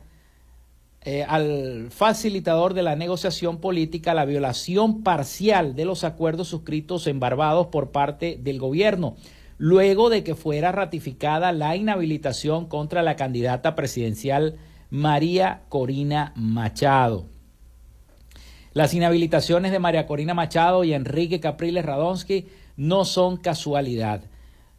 eh, 1.08 1.24
al 1.24 1.92
facilitador 1.92 2.74
de 2.74 2.82
la 2.82 2.96
negociación 2.96 3.58
política 3.60 4.16
la 4.16 4.26
violación 4.26 5.04
parcial 5.04 5.76
de 5.76 5.86
los 5.86 6.04
acuerdos 6.04 6.48
suscritos 6.48 7.06
en 7.06 7.20
Barbados 7.20 7.68
por 7.68 7.92
parte 7.92 8.40
del 8.42 8.58
gobierno, 8.58 9.16
luego 9.60 10.10
de 10.10 10.24
que 10.24 10.34
fuera 10.34 10.72
ratificada 10.72 11.52
la 11.52 11.76
inhabilitación 11.76 12.66
contra 12.66 13.04
la 13.04 13.16
candidata 13.16 13.76
presidencial 13.76 14.56
María 14.90 15.62
Corina 15.70 16.34
Machado. 16.36 17.28
Las 18.74 18.94
inhabilitaciones 18.96 19.72
de 19.72 19.80
María 19.80 20.08
Corina 20.08 20.34
Machado 20.34 20.84
y 20.84 20.94
Enrique 20.94 21.40
Capriles 21.40 21.86
Radonsky 21.86 22.48
no 22.78 23.06
son 23.06 23.38
casualidad. 23.38 24.24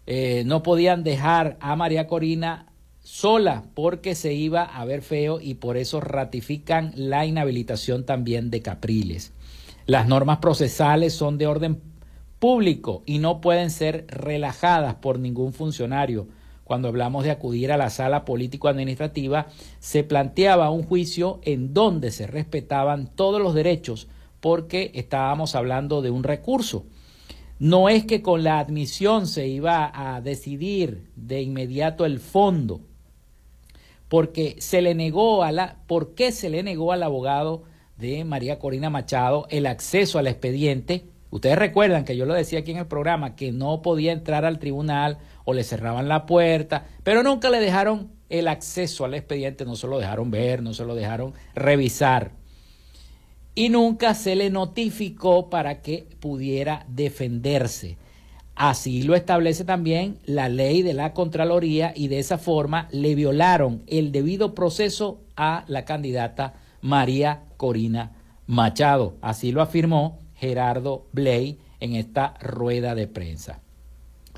Eh, 0.06 0.44
no 0.46 0.62
podían 0.62 1.02
dejar 1.02 1.56
a 1.60 1.74
María 1.76 2.06
Corina 2.06 2.72
sola 3.00 3.64
porque 3.74 4.14
se 4.14 4.34
iba 4.34 4.62
a 4.62 4.84
ver 4.84 5.02
feo 5.02 5.40
y 5.40 5.54
por 5.54 5.76
eso 5.76 6.00
ratifican 6.00 6.92
la 6.96 7.26
inhabilitación 7.26 8.04
también 8.04 8.50
de 8.50 8.62
Capriles. 8.62 9.32
Las 9.86 10.08
normas 10.08 10.38
procesales 10.38 11.14
son 11.14 11.38
de 11.38 11.46
orden 11.46 11.80
público 12.38 13.02
y 13.06 13.18
no 13.18 13.40
pueden 13.40 13.70
ser 13.70 14.06
relajadas 14.08 14.96
por 14.96 15.18
ningún 15.18 15.52
funcionario. 15.52 16.26
Cuando 16.64 16.88
hablamos 16.88 17.22
de 17.22 17.30
acudir 17.30 17.70
a 17.70 17.76
la 17.76 17.90
sala 17.90 18.24
político-administrativa, 18.24 19.46
se 19.78 20.02
planteaba 20.02 20.70
un 20.70 20.82
juicio 20.82 21.38
en 21.44 21.72
donde 21.72 22.10
se 22.10 22.26
respetaban 22.26 23.06
todos 23.14 23.40
los 23.40 23.54
derechos 23.54 24.08
porque 24.40 24.90
estábamos 24.94 25.54
hablando 25.54 26.02
de 26.02 26.10
un 26.10 26.24
recurso. 26.24 26.84
No 27.58 27.88
es 27.88 28.04
que 28.04 28.20
con 28.20 28.44
la 28.44 28.58
admisión 28.58 29.26
se 29.26 29.46
iba 29.46 29.90
a 29.94 30.20
decidir 30.20 31.08
de 31.16 31.40
inmediato 31.40 32.04
el 32.04 32.20
fondo, 32.20 32.80
porque 34.08 34.56
se 34.58 34.82
le 34.82 34.94
negó 34.94 35.42
a 35.42 35.52
la, 35.52 35.78
¿por 35.86 36.14
qué 36.14 36.32
se 36.32 36.50
le 36.50 36.62
negó 36.62 36.92
al 36.92 37.02
abogado 37.02 37.62
de 37.96 38.24
María 38.24 38.58
Corina 38.58 38.90
Machado 38.90 39.46
el 39.48 39.64
acceso 39.66 40.18
al 40.18 40.26
expediente? 40.26 41.06
Ustedes 41.30 41.58
recuerdan 41.58 42.04
que 42.04 42.16
yo 42.16 42.26
lo 42.26 42.34
decía 42.34 42.58
aquí 42.58 42.72
en 42.72 42.76
el 42.76 42.86
programa, 42.86 43.36
que 43.36 43.52
no 43.52 43.80
podía 43.80 44.12
entrar 44.12 44.44
al 44.44 44.58
tribunal 44.58 45.18
o 45.44 45.54
le 45.54 45.64
cerraban 45.64 46.08
la 46.08 46.26
puerta, 46.26 46.86
pero 47.04 47.22
nunca 47.22 47.48
le 47.48 47.60
dejaron 47.60 48.12
el 48.28 48.48
acceso 48.48 49.06
al 49.06 49.14
expediente, 49.14 49.64
no 49.64 49.76
se 49.76 49.86
lo 49.86 49.98
dejaron 49.98 50.30
ver, 50.30 50.62
no 50.62 50.74
se 50.74 50.84
lo 50.84 50.94
dejaron 50.94 51.32
revisar. 51.54 52.32
Y 53.56 53.70
nunca 53.70 54.14
se 54.14 54.36
le 54.36 54.50
notificó 54.50 55.50
para 55.50 55.82
que 55.82 56.06
pudiera 56.20 56.86
defenderse. 56.88 57.96
Así 58.54 59.02
lo 59.02 59.14
establece 59.14 59.64
también 59.64 60.18
la 60.24 60.48
ley 60.48 60.82
de 60.82 60.94
la 60.94 61.14
Contraloría 61.14 61.92
y 61.96 62.08
de 62.08 62.18
esa 62.18 62.38
forma 62.38 62.86
le 62.92 63.14
violaron 63.14 63.82
el 63.86 64.12
debido 64.12 64.54
proceso 64.54 65.20
a 65.36 65.64
la 65.68 65.84
candidata 65.84 66.54
María 66.80 67.44
Corina 67.56 68.12
Machado. 68.46 69.16
Así 69.20 69.52
lo 69.52 69.62
afirmó 69.62 70.18
Gerardo 70.34 71.06
Bley 71.12 71.58
en 71.80 71.96
esta 71.96 72.34
rueda 72.40 72.94
de 72.94 73.06
prensa. 73.06 73.60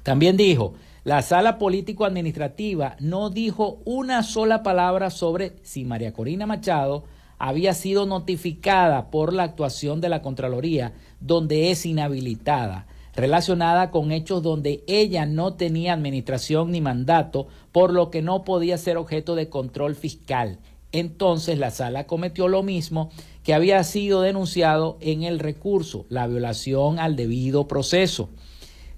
También 0.03 0.37
dijo, 0.37 0.75
la 1.05 1.23
sala 1.23 1.59
político-administrativa 1.59 2.97
no 3.01 3.31
dijo 3.31 3.81
una 3.85 4.23
sola 4.23 4.63
palabra 4.63 5.11
sobre 5.11 5.57
si 5.63 5.85
María 5.85 6.13
Corina 6.13 6.47
Machado 6.47 7.05
había 7.38 7.74
sido 7.74 8.07
notificada 8.07 9.11
por 9.11 9.33
la 9.33 9.44
actuación 9.44 10.01
de 10.01 10.09
la 10.09 10.22
Contraloría, 10.22 10.92
donde 11.20 11.70
es 11.70 11.87
inhabilitada 11.87 12.87
relacionada 13.18 13.90
con 13.90 14.12
hechos 14.12 14.44
donde 14.44 14.85
ella 14.87 15.27
no 15.27 15.55
tenía 15.55 15.92
administración 15.92 16.70
ni 16.70 16.81
mandato, 16.81 17.48
por 17.72 17.92
lo 17.92 18.11
que 18.11 18.22
no 18.22 18.44
podía 18.44 18.79
ser 18.79 18.96
objeto 18.96 19.35
de 19.35 19.48
control 19.48 19.96
fiscal. 19.96 20.61
Entonces 20.92 21.59
la 21.59 21.72
sala 21.72 22.07
cometió 22.07 22.46
lo 22.46 22.62
mismo 22.62 23.11
que 23.42 23.55
había 23.55 23.83
sido 23.83 24.22
denunciado 24.22 24.98
en 25.01 25.24
el 25.24 25.40
recurso, 25.40 26.07
la 26.09 26.29
violación 26.29 27.01
al 27.01 27.16
debido 27.16 27.66
proceso. 27.66 28.29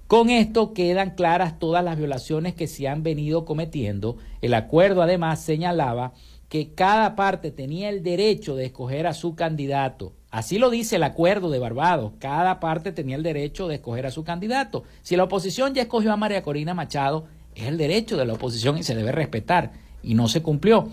Con 0.05 0.29
esto 0.29 0.73
quedan 0.73 1.15
claras 1.15 1.57
todas 1.57 1.83
las 1.83 1.97
violaciones 1.97 2.53
que 2.53 2.67
se 2.67 2.87
han 2.87 3.01
venido 3.01 3.43
cometiendo. 3.43 4.17
El 4.41 4.53
acuerdo 4.53 5.01
además 5.01 5.41
señalaba 5.41 6.13
que 6.51 6.75
cada 6.75 7.15
parte 7.15 7.49
tenía 7.49 7.89
el 7.89 8.03
derecho 8.03 8.55
de 8.55 8.65
escoger 8.65 9.07
a 9.07 9.15
su 9.15 9.33
candidato 9.33 10.13
Así 10.31 10.59
lo 10.59 10.69
dice 10.69 10.95
el 10.95 11.03
acuerdo 11.03 11.49
de 11.49 11.59
Barbados. 11.59 12.13
Cada 12.17 12.61
parte 12.61 12.93
tenía 12.93 13.17
el 13.17 13.23
derecho 13.23 13.67
de 13.67 13.75
escoger 13.75 14.05
a 14.05 14.11
su 14.11 14.23
candidato. 14.23 14.85
Si 15.01 15.17
la 15.17 15.25
oposición 15.25 15.73
ya 15.73 15.81
escogió 15.81 16.13
a 16.13 16.17
María 16.17 16.41
Corina 16.41 16.73
Machado, 16.73 17.25
es 17.53 17.67
el 17.67 17.77
derecho 17.77 18.15
de 18.15 18.25
la 18.25 18.33
oposición 18.33 18.77
y 18.77 18.83
se 18.83 18.95
debe 18.95 19.11
respetar. 19.11 19.73
Y 20.01 20.13
no 20.13 20.29
se 20.29 20.41
cumplió. 20.41 20.87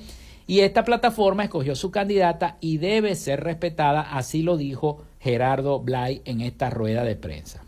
Y 0.48 0.60
esta 0.60 0.84
plataforma 0.84 1.44
escogió 1.44 1.76
su 1.76 1.92
candidata 1.92 2.56
y 2.60 2.78
debe 2.78 3.14
ser 3.14 3.44
respetada, 3.44 4.00
así 4.00 4.42
lo 4.42 4.56
dijo 4.56 5.04
Gerardo 5.20 5.78
Blay 5.78 6.20
en 6.24 6.40
esta 6.40 6.68
rueda 6.68 7.04
de 7.04 7.14
prensa. 7.14 7.62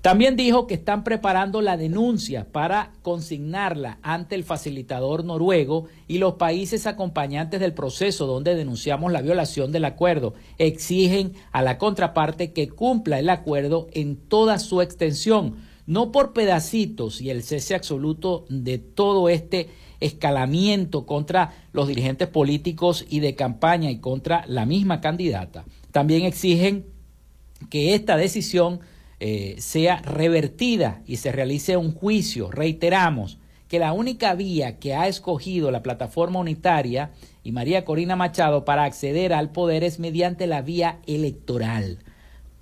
También 0.00 0.36
dijo 0.36 0.68
que 0.68 0.74
están 0.74 1.02
preparando 1.02 1.60
la 1.60 1.76
denuncia 1.76 2.46
para 2.52 2.92
consignarla 3.02 3.98
ante 4.02 4.36
el 4.36 4.44
facilitador 4.44 5.24
noruego 5.24 5.86
y 6.06 6.18
los 6.18 6.34
países 6.34 6.86
acompañantes 6.86 7.58
del 7.58 7.74
proceso 7.74 8.26
donde 8.26 8.54
denunciamos 8.54 9.10
la 9.10 9.22
violación 9.22 9.72
del 9.72 9.84
acuerdo. 9.84 10.34
Exigen 10.58 11.32
a 11.50 11.62
la 11.62 11.78
contraparte 11.78 12.52
que 12.52 12.68
cumpla 12.68 13.18
el 13.18 13.28
acuerdo 13.28 13.88
en 13.92 14.16
toda 14.16 14.60
su 14.60 14.82
extensión, 14.82 15.56
no 15.86 16.12
por 16.12 16.32
pedacitos 16.32 17.20
y 17.20 17.30
el 17.30 17.42
cese 17.42 17.74
absoluto 17.74 18.44
de 18.48 18.78
todo 18.78 19.28
este 19.28 19.68
escalamiento 19.98 21.06
contra 21.06 21.54
los 21.72 21.88
dirigentes 21.88 22.28
políticos 22.28 23.04
y 23.08 23.18
de 23.18 23.34
campaña 23.34 23.90
y 23.90 23.98
contra 23.98 24.44
la 24.46 24.64
misma 24.64 25.00
candidata. 25.00 25.64
También 25.90 26.24
exigen 26.24 26.86
que 27.68 27.96
esta 27.96 28.16
decisión 28.16 28.78
eh, 29.20 29.56
sea 29.58 29.96
revertida 29.96 31.02
y 31.06 31.16
se 31.16 31.32
realice 31.32 31.76
un 31.76 31.92
juicio, 31.92 32.50
reiteramos, 32.50 33.38
que 33.68 33.78
la 33.78 33.92
única 33.92 34.34
vía 34.34 34.78
que 34.78 34.94
ha 34.94 35.08
escogido 35.08 35.70
la 35.70 35.82
plataforma 35.82 36.40
unitaria 36.40 37.10
y 37.44 37.52
María 37.52 37.84
Corina 37.84 38.16
Machado 38.16 38.64
para 38.64 38.84
acceder 38.84 39.32
al 39.32 39.50
poder 39.50 39.84
es 39.84 39.98
mediante 39.98 40.46
la 40.46 40.62
vía 40.62 41.00
electoral. 41.06 41.98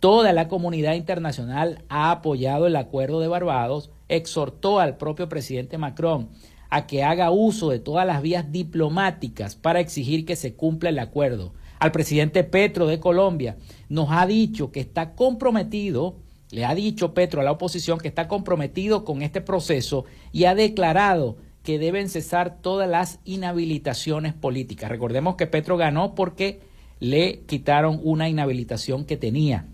Toda 0.00 0.32
la 0.32 0.48
comunidad 0.48 0.94
internacional 0.94 1.84
ha 1.88 2.10
apoyado 2.10 2.66
el 2.66 2.76
acuerdo 2.76 3.20
de 3.20 3.28
Barbados, 3.28 3.90
exhortó 4.08 4.80
al 4.80 4.96
propio 4.96 5.28
presidente 5.28 5.78
Macron 5.78 6.28
a 6.70 6.86
que 6.86 7.04
haga 7.04 7.30
uso 7.30 7.70
de 7.70 7.78
todas 7.78 8.06
las 8.06 8.22
vías 8.22 8.50
diplomáticas 8.50 9.56
para 9.56 9.80
exigir 9.80 10.24
que 10.24 10.36
se 10.36 10.54
cumpla 10.54 10.90
el 10.90 10.98
acuerdo. 10.98 11.52
Al 11.78 11.92
presidente 11.92 12.42
Petro 12.44 12.86
de 12.86 13.00
Colombia 13.00 13.56
nos 13.88 14.08
ha 14.10 14.26
dicho 14.26 14.72
que 14.72 14.80
está 14.80 15.14
comprometido, 15.14 16.16
le 16.50 16.64
ha 16.64 16.74
dicho 16.74 17.14
Petro 17.14 17.40
a 17.40 17.44
la 17.44 17.52
oposición 17.52 17.98
que 17.98 18.08
está 18.08 18.28
comprometido 18.28 19.04
con 19.04 19.22
este 19.22 19.40
proceso 19.40 20.04
y 20.32 20.44
ha 20.44 20.54
declarado 20.54 21.36
que 21.62 21.78
deben 21.78 22.08
cesar 22.08 22.58
todas 22.62 22.88
las 22.88 23.18
inhabilitaciones 23.24 24.34
políticas. 24.34 24.88
Recordemos 24.88 25.34
que 25.34 25.48
Petro 25.48 25.76
ganó 25.76 26.14
porque 26.14 26.60
le 27.00 27.40
quitaron 27.46 28.00
una 28.04 28.28
inhabilitación 28.28 29.04
que 29.04 29.16
tenía. 29.16 29.66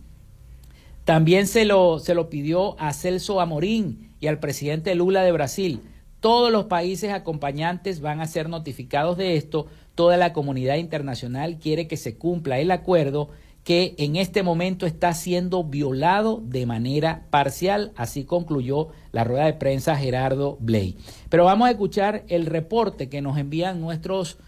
También 1.04 1.46
se 1.46 1.64
lo, 1.64 1.98
se 1.98 2.14
lo 2.14 2.30
pidió 2.30 2.80
a 2.80 2.92
Celso 2.92 3.40
Amorín 3.40 4.14
y 4.20 4.28
al 4.28 4.38
presidente 4.38 4.94
Lula 4.94 5.22
de 5.22 5.32
Brasil. 5.32 5.80
Todos 6.20 6.50
los 6.50 6.64
países 6.64 7.12
acompañantes 7.12 8.00
van 8.00 8.20
a 8.20 8.26
ser 8.26 8.48
notificados 8.48 9.18
de 9.18 9.36
esto. 9.36 9.66
Toda 9.94 10.16
la 10.16 10.32
comunidad 10.32 10.76
internacional 10.76 11.58
quiere 11.58 11.88
que 11.88 11.96
se 11.96 12.16
cumpla 12.16 12.60
el 12.60 12.70
acuerdo 12.70 13.30
que 13.64 13.94
en 13.98 14.16
este 14.16 14.42
momento 14.42 14.86
está 14.86 15.14
siendo 15.14 15.62
violado 15.62 16.42
de 16.44 16.66
manera 16.66 17.26
parcial, 17.30 17.92
así 17.96 18.24
concluyó 18.24 18.88
la 19.12 19.24
rueda 19.24 19.44
de 19.44 19.52
prensa 19.52 19.96
Gerardo 19.96 20.56
Bley. 20.60 20.96
Pero 21.28 21.44
vamos 21.44 21.68
a 21.68 21.70
escuchar 21.70 22.24
el 22.28 22.46
reporte 22.46 23.08
que 23.08 23.22
nos 23.22 23.38
envían 23.38 23.80
nuestros 23.80 24.38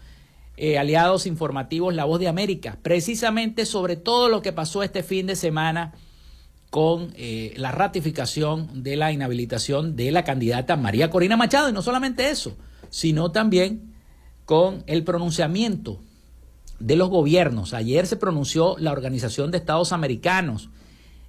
eh, 0.57 0.77
aliados 0.77 1.25
informativos 1.27 1.93
La 1.93 2.05
Voz 2.05 2.19
de 2.19 2.27
América, 2.27 2.77
precisamente 2.81 3.65
sobre 3.65 3.95
todo 3.95 4.27
lo 4.27 4.41
que 4.41 4.53
pasó 4.53 4.83
este 4.83 5.01
fin 5.01 5.27
de 5.27 5.35
semana 5.35 5.93
con 6.69 7.13
eh, 7.15 7.53
la 7.55 7.71
ratificación 7.71 8.83
de 8.83 8.97
la 8.97 9.13
inhabilitación 9.13 9.95
de 9.95 10.11
la 10.11 10.25
candidata 10.25 10.75
María 10.75 11.09
Corina 11.09 11.37
Machado. 11.37 11.69
Y 11.69 11.73
no 11.73 11.81
solamente 11.81 12.29
eso, 12.29 12.57
sino 12.89 13.31
también 13.31 13.93
con 14.43 14.83
el 14.87 15.05
pronunciamiento 15.05 16.01
de 16.79 16.95
los 16.95 17.09
gobiernos. 17.09 17.73
Ayer 17.73 18.07
se 18.07 18.17
pronunció 18.17 18.75
la 18.79 18.91
Organización 18.91 19.51
de 19.51 19.57
Estados 19.57 19.93
Americanos 19.93 20.69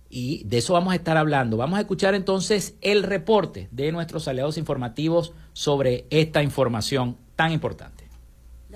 y 0.09 0.45
de 0.45 0.59
eso 0.59 0.73
vamos 0.73 0.93
a 0.93 0.97
estar 0.97 1.17
hablando. 1.17 1.57
Vamos 1.57 1.79
a 1.79 1.83
escuchar 1.83 2.15
entonces 2.15 2.77
el 2.81 3.03
reporte 3.03 3.69
de 3.71 3.93
nuestros 3.93 4.29
aliados 4.29 4.59
informativos 4.59 5.33
sobre 5.53 6.07
esta 6.11 6.43
información 6.43 7.17
tan 7.35 7.53
importante. 7.53 8.06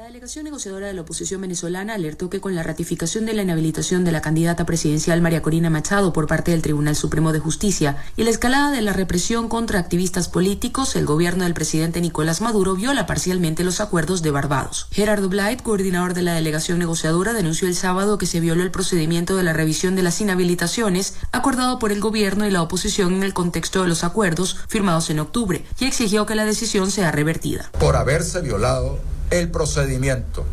La 0.00 0.06
delegación 0.06 0.46
negociadora 0.46 0.86
de 0.86 0.94
la 0.94 1.02
oposición 1.02 1.42
venezolana 1.42 1.92
alertó 1.92 2.30
que 2.30 2.40
con 2.40 2.54
la 2.54 2.62
ratificación 2.62 3.26
de 3.26 3.34
la 3.34 3.42
inhabilitación 3.42 4.02
de 4.02 4.12
la 4.12 4.22
candidata 4.22 4.64
presidencial 4.64 5.20
María 5.20 5.42
Corina 5.42 5.68
Machado 5.68 6.14
por 6.14 6.26
parte 6.26 6.52
del 6.52 6.62
Tribunal 6.62 6.96
Supremo 6.96 7.34
de 7.34 7.38
Justicia 7.38 8.02
y 8.16 8.24
la 8.24 8.30
escalada 8.30 8.70
de 8.70 8.80
la 8.80 8.94
represión 8.94 9.50
contra 9.50 9.78
activistas 9.78 10.30
políticos, 10.30 10.96
el 10.96 11.04
gobierno 11.04 11.44
del 11.44 11.52
presidente 11.52 12.00
Nicolás 12.00 12.40
Maduro 12.40 12.76
viola 12.76 13.04
parcialmente 13.04 13.62
los 13.62 13.82
acuerdos 13.82 14.22
de 14.22 14.30
Barbados. 14.30 14.86
Gerardo 14.90 15.28
Blight, 15.28 15.60
coordinador 15.60 16.14
de 16.14 16.22
la 16.22 16.32
delegación 16.32 16.78
negociadora, 16.78 17.34
denunció 17.34 17.68
el 17.68 17.76
sábado 17.76 18.16
que 18.16 18.24
se 18.24 18.40
violó 18.40 18.62
el 18.62 18.70
procedimiento 18.70 19.36
de 19.36 19.42
la 19.42 19.52
revisión 19.52 19.96
de 19.96 20.02
las 20.02 20.18
inhabilitaciones 20.22 21.16
acordado 21.30 21.78
por 21.78 21.92
el 21.92 22.00
gobierno 22.00 22.46
y 22.46 22.50
la 22.50 22.62
oposición 22.62 23.16
en 23.16 23.22
el 23.22 23.34
contexto 23.34 23.82
de 23.82 23.88
los 23.88 24.02
acuerdos 24.02 24.56
firmados 24.66 25.10
en 25.10 25.20
octubre 25.20 25.66
y 25.78 25.84
exigió 25.84 26.24
que 26.24 26.36
la 26.36 26.46
decisión 26.46 26.90
sea 26.90 27.12
revertida. 27.12 27.70
Por 27.78 27.96
haberse 27.96 28.40
violado 28.40 29.09
el 29.30 29.50
procedimiento. 29.50 30.44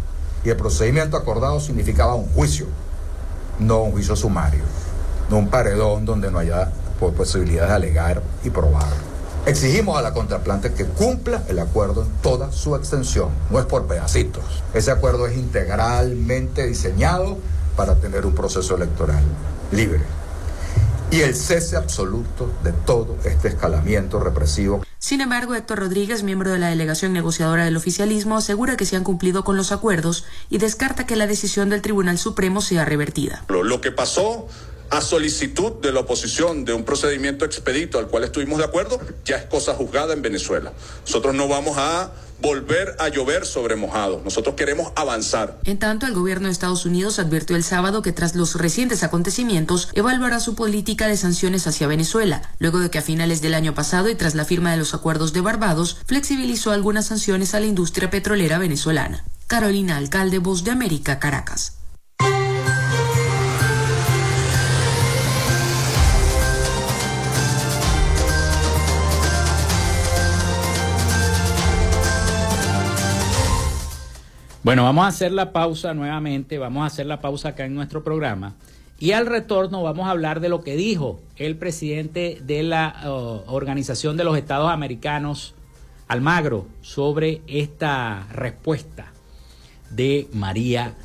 Y 0.43 0.49
el 0.49 0.55
procedimiento 0.55 1.17
acordado 1.17 1.59
significaba 1.59 2.15
un 2.15 2.27
juicio, 2.27 2.67
no 3.59 3.81
un 3.81 3.91
juicio 3.91 4.15
sumario, 4.15 4.63
no 5.29 5.37
un 5.37 5.49
paredón 5.49 6.05
donde 6.05 6.31
no 6.31 6.39
haya 6.39 6.71
posibilidad 6.99 7.67
de 7.67 7.73
alegar 7.73 8.21
y 8.43 8.49
probar. 8.49 8.85
Exigimos 9.45 9.97
a 9.97 10.01
la 10.01 10.13
contraplante 10.13 10.73
que 10.73 10.85
cumpla 10.85 11.43
el 11.47 11.59
acuerdo 11.59 12.03
en 12.03 12.09
toda 12.21 12.51
su 12.51 12.75
extensión, 12.75 13.29
no 13.49 13.59
es 13.59 13.65
por 13.65 13.87
pedacitos. 13.87 14.43
Ese 14.73 14.91
acuerdo 14.91 15.27
es 15.27 15.37
integralmente 15.37 16.67
diseñado 16.67 17.37
para 17.75 17.95
tener 17.95 18.25
un 18.25 18.35
proceso 18.35 18.75
electoral 18.75 19.23
libre 19.71 20.01
y 21.11 21.21
el 21.21 21.35
cese 21.35 21.77
absoluto 21.77 22.51
de 22.63 22.73
todo 22.73 23.17
este 23.23 23.47
escalamiento 23.47 24.19
represivo. 24.19 24.83
Sin 24.99 25.21
embargo, 25.21 25.55
Héctor 25.55 25.79
Rodríguez, 25.79 26.23
miembro 26.23 26.51
de 26.51 26.59
la 26.59 26.69
delegación 26.69 27.13
negociadora 27.13 27.65
del 27.65 27.77
oficialismo, 27.77 28.37
asegura 28.37 28.77
que 28.77 28.85
se 28.85 28.95
han 28.95 29.03
cumplido 29.03 29.43
con 29.43 29.55
los 29.55 29.71
acuerdos 29.71 30.25
y 30.49 30.57
descarta 30.57 31.05
que 31.05 31.15
la 31.15 31.27
decisión 31.27 31.69
del 31.69 31.81
Tribunal 31.81 32.17
Supremo 32.17 32.61
sea 32.61 32.83
revertida. 32.83 33.43
Lo 33.47 33.79
que 33.79 33.91
pasó 33.91 34.47
a 34.89 35.01
solicitud 35.01 35.73
de 35.81 35.91
la 35.91 36.01
oposición 36.01 36.65
de 36.65 36.73
un 36.73 36.83
procedimiento 36.83 37.45
expedito 37.45 37.99
al 37.99 38.07
cual 38.07 38.23
estuvimos 38.23 38.57
de 38.57 38.65
acuerdo, 38.65 38.99
ya 39.25 39.37
es 39.37 39.45
cosa 39.45 39.73
juzgada 39.73 40.13
en 40.13 40.21
Venezuela. 40.21 40.73
Nosotros 41.01 41.35
no 41.35 41.47
vamos 41.47 41.77
a 41.77 42.11
volver 42.41 42.95
a 42.99 43.09
llover 43.09 43.45
sobre 43.45 43.75
mojado. 43.75 44.21
Nosotros 44.23 44.55
queremos 44.55 44.91
avanzar. 44.95 45.59
En 45.63 45.79
tanto, 45.79 46.05
el 46.05 46.13
gobierno 46.13 46.47
de 46.47 46.51
Estados 46.51 46.85
Unidos 46.85 47.19
advirtió 47.19 47.55
el 47.55 47.63
sábado 47.63 48.01
que 48.01 48.11
tras 48.11 48.35
los 48.35 48.55
recientes 48.55 49.03
acontecimientos 49.03 49.89
evaluará 49.93 50.39
su 50.39 50.55
política 50.55 51.07
de 51.07 51.17
sanciones 51.17 51.67
hacia 51.67 51.87
Venezuela, 51.87 52.41
luego 52.59 52.79
de 52.79 52.89
que 52.89 52.99
a 52.99 53.01
finales 53.01 53.41
del 53.41 53.53
año 53.53 53.73
pasado 53.73 54.09
y 54.09 54.15
tras 54.15 54.35
la 54.35 54.45
firma 54.45 54.71
de 54.71 54.77
los 54.77 54.93
acuerdos 54.93 55.33
de 55.33 55.41
Barbados, 55.41 55.97
flexibilizó 56.05 56.71
algunas 56.71 57.07
sanciones 57.07 57.53
a 57.53 57.59
la 57.59 57.65
industria 57.65 58.09
petrolera 58.09 58.57
venezolana. 58.57 59.23
Carolina 59.47 59.97
Alcalde, 59.97 60.39
Voz 60.39 60.63
de 60.63 60.71
América, 60.71 61.19
Caracas. 61.19 61.76
Bueno, 74.67 74.83
vamos 74.83 75.05
a 75.05 75.07
hacer 75.07 75.31
la 75.31 75.53
pausa 75.53 75.93
nuevamente, 75.93 76.57
vamos 76.57 76.83
a 76.83 76.87
hacer 76.87 77.05
la 77.05 77.21
pausa 77.21 77.47
acá 77.47 77.63
en 77.63 77.73
nuestro 77.73 78.03
programa 78.03 78.55
y 78.99 79.13
al 79.13 79.25
retorno 79.25 79.81
vamos 79.81 80.07
a 80.07 80.11
hablar 80.11 80.41
de 80.41 80.49
lo 80.49 80.61
que 80.61 80.75
dijo 80.75 81.21
el 81.37 81.55
presidente 81.55 82.41
de 82.43 82.63
la 82.63 83.01
Organización 83.47 84.17
de 84.17 84.25
los 84.25 84.37
Estados 84.37 84.69
Americanos, 84.69 85.55
Almagro, 86.09 86.67
sobre 86.81 87.43
esta 87.47 88.27
respuesta 88.33 89.13
de 89.89 90.27
María 90.33 90.95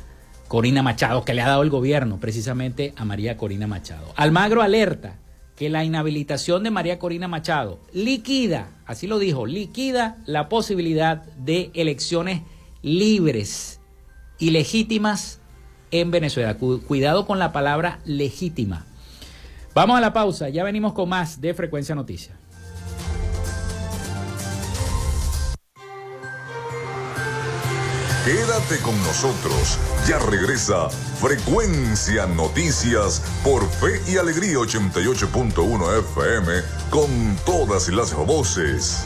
Corina 0.49 0.83
Machado 0.83 1.23
que 1.23 1.33
le 1.33 1.41
ha 1.41 1.47
dado 1.47 1.63
el 1.63 1.69
gobierno 1.69 2.19
precisamente 2.19 2.93
a 2.97 3.05
María 3.05 3.37
Corina 3.37 3.65
Machado. 3.65 4.11
Almagro 4.17 4.61
alerta 4.61 5.19
que 5.55 5.69
la 5.69 5.85
inhabilitación 5.85 6.63
de 6.63 6.71
María 6.71 6.99
Corina 6.99 7.29
Machado 7.29 7.79
liquida, 7.93 8.71
así 8.85 9.07
lo 9.07 9.19
dijo, 9.19 9.45
liquida 9.45 10.17
la 10.25 10.49
posibilidad 10.49 11.23
de 11.37 11.71
elecciones 11.73 12.41
libres 12.83 13.79
y 14.37 14.51
legítimas 14.51 15.39
en 15.89 16.11
Venezuela. 16.11 16.57
Cuidado 16.57 17.25
con 17.25 17.39
la 17.39 17.51
palabra 17.51 17.99
legítima. 18.05 18.85
Vamos 19.73 19.97
a 19.97 20.01
la 20.01 20.13
pausa, 20.13 20.49
ya 20.49 20.63
venimos 20.63 20.93
con 20.93 21.09
más 21.09 21.41
de 21.41 21.53
Frecuencia 21.55 21.95
Noticias. 21.95 22.37
Quédate 28.23 28.77
con 28.83 28.97
nosotros, 29.03 29.77
ya 30.07 30.17
regresa 30.17 30.89
Frecuencia 30.89 32.25
Noticias 32.25 33.21
por 33.43 33.67
Fe 33.69 33.99
y 34.07 34.15
Alegría 34.15 34.59
88.1 34.59 35.99
FM 35.99 36.53
con 36.89 37.09
todas 37.45 37.89
las 37.89 38.13
voces. 38.13 39.05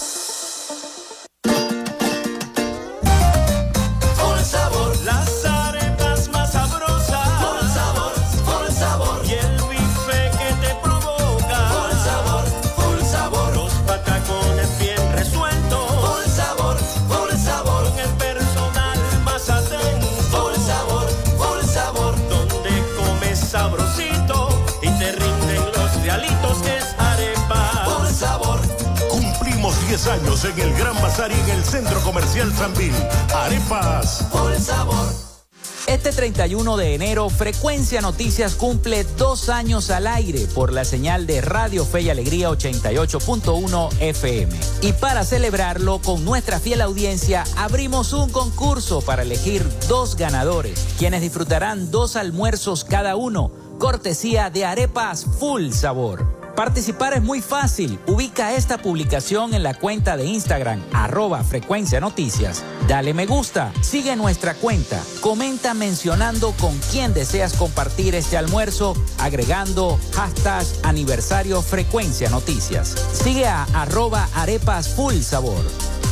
Este 36.11 36.23
31 36.23 36.75
de 36.75 36.93
enero, 36.93 37.29
Frecuencia 37.29 38.01
Noticias 38.01 38.55
cumple 38.55 39.05
dos 39.17 39.47
años 39.47 39.89
al 39.91 40.07
aire 40.07 40.45
por 40.53 40.73
la 40.73 40.83
señal 40.83 41.25
de 41.25 41.39
Radio 41.39 41.85
Fe 41.85 42.01
y 42.01 42.09
Alegría 42.09 42.49
88.1 42.49 43.89
FM. 44.01 44.53
Y 44.81 44.91
para 44.91 45.23
celebrarlo 45.23 45.99
con 45.99 46.25
nuestra 46.25 46.59
fiel 46.59 46.81
audiencia, 46.81 47.45
abrimos 47.55 48.11
un 48.11 48.29
concurso 48.29 48.99
para 48.99 49.21
elegir 49.21 49.65
dos 49.87 50.17
ganadores, 50.17 50.85
quienes 50.99 51.21
disfrutarán 51.21 51.91
dos 51.91 52.17
almuerzos 52.17 52.83
cada 52.83 53.15
uno, 53.15 53.49
cortesía 53.79 54.49
de 54.49 54.65
Arepas 54.65 55.25
Full 55.39 55.71
Sabor. 55.71 56.30
Participar 56.55 57.13
es 57.13 57.21
muy 57.21 57.41
fácil. 57.41 57.99
Ubica 58.07 58.53
esta 58.53 58.77
publicación 58.77 59.53
en 59.53 59.63
la 59.63 59.73
cuenta 59.73 60.17
de 60.17 60.25
Instagram, 60.25 60.81
arroba 60.93 61.43
frecuencia 61.43 61.99
noticias. 61.99 62.63
Dale 62.87 63.13
me 63.13 63.25
gusta, 63.25 63.71
sigue 63.81 64.15
nuestra 64.15 64.53
cuenta, 64.55 65.01
comenta 65.21 65.73
mencionando 65.73 66.53
con 66.59 66.77
quién 66.91 67.13
deseas 67.13 67.53
compartir 67.53 68.15
este 68.15 68.37
almuerzo, 68.37 68.95
agregando 69.17 69.99
hashtag 70.13 70.65
aniversario 70.83 71.61
frecuencia 71.61 72.29
noticias. 72.29 72.95
Sigue 73.13 73.47
a 73.47 73.63
arroba 73.73 74.27
arepas 74.35 74.89
full 74.89 75.15
sabor. 75.21 75.63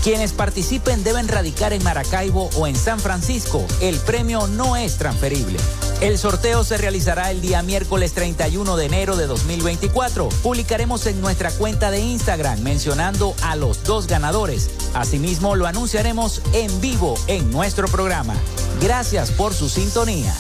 Quienes 0.03 0.31
participen 0.31 1.03
deben 1.03 1.27
radicar 1.27 1.73
en 1.73 1.83
Maracaibo 1.83 2.49
o 2.55 2.67
en 2.67 2.75
San 2.75 2.99
Francisco. 2.99 3.65
El 3.81 3.97
premio 3.99 4.47
no 4.47 4.77
es 4.77 4.97
transferible. 4.97 5.59
El 5.99 6.17
sorteo 6.17 6.63
se 6.63 6.77
realizará 6.77 7.31
el 7.31 7.41
día 7.41 7.61
miércoles 7.63 8.13
31 8.13 8.77
de 8.77 8.85
enero 8.85 9.17
de 9.17 9.27
2024. 9.27 10.29
Publicaremos 10.41 11.05
en 11.05 11.19
nuestra 11.19 11.51
cuenta 11.51 11.91
de 11.91 11.99
Instagram 11.99 12.61
mencionando 12.61 13.35
a 13.43 13.57
los 13.57 13.83
dos 13.83 14.07
ganadores. 14.07 14.69
Asimismo, 14.93 15.55
lo 15.55 15.67
anunciaremos 15.67 16.41
en 16.53 16.79
vivo 16.79 17.15
en 17.27 17.51
nuestro 17.51 17.89
programa. 17.89 18.35
Gracias 18.81 19.31
por 19.31 19.53
su 19.53 19.67
sintonía. 19.67 20.33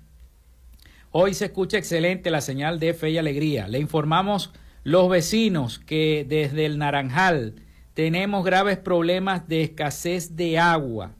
Hoy 1.12 1.34
se 1.36 1.46
escucha 1.46 1.78
excelente 1.78 2.30
la 2.32 2.42
señal 2.42 2.78
de 2.78 2.94
fe 2.94 3.12
y 3.12 3.18
alegría. 3.18 3.70
Le 3.70 3.80
informamos 3.80 4.52
los 4.84 5.10
vecinos 5.10 5.80
que 5.80 6.26
desde 6.28 6.66
el 6.66 6.80
Naranjal 6.80 7.56
tenemos 7.94 8.44
graves 8.44 8.78
problemas 8.78 9.48
de 9.48 9.62
escasez 9.64 10.36
de 10.36 10.60
agua. 10.60 11.14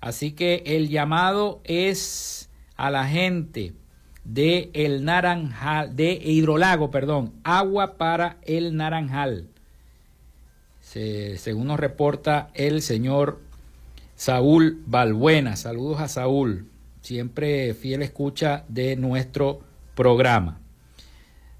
Así 0.00 0.32
que 0.32 0.62
el 0.64 0.88
llamado 0.88 1.60
es 1.64 2.48
a 2.76 2.90
la 2.90 3.06
gente 3.06 3.74
de 4.24 4.70
el 4.72 5.04
Naranjal, 5.04 5.94
de 5.94 6.12
Hidrolago, 6.14 6.90
perdón, 6.90 7.34
agua 7.44 7.98
para 7.98 8.38
el 8.46 8.76
Naranjal 8.76 9.51
según 10.92 11.68
nos 11.68 11.80
reporta 11.80 12.50
el 12.54 12.82
señor 12.82 13.40
Saúl 14.14 14.82
Balbuena. 14.86 15.56
Saludos 15.56 16.00
a 16.00 16.08
Saúl, 16.08 16.66
siempre 17.00 17.72
fiel 17.74 18.02
escucha 18.02 18.64
de 18.68 18.96
nuestro 18.96 19.60
programa. 19.94 20.60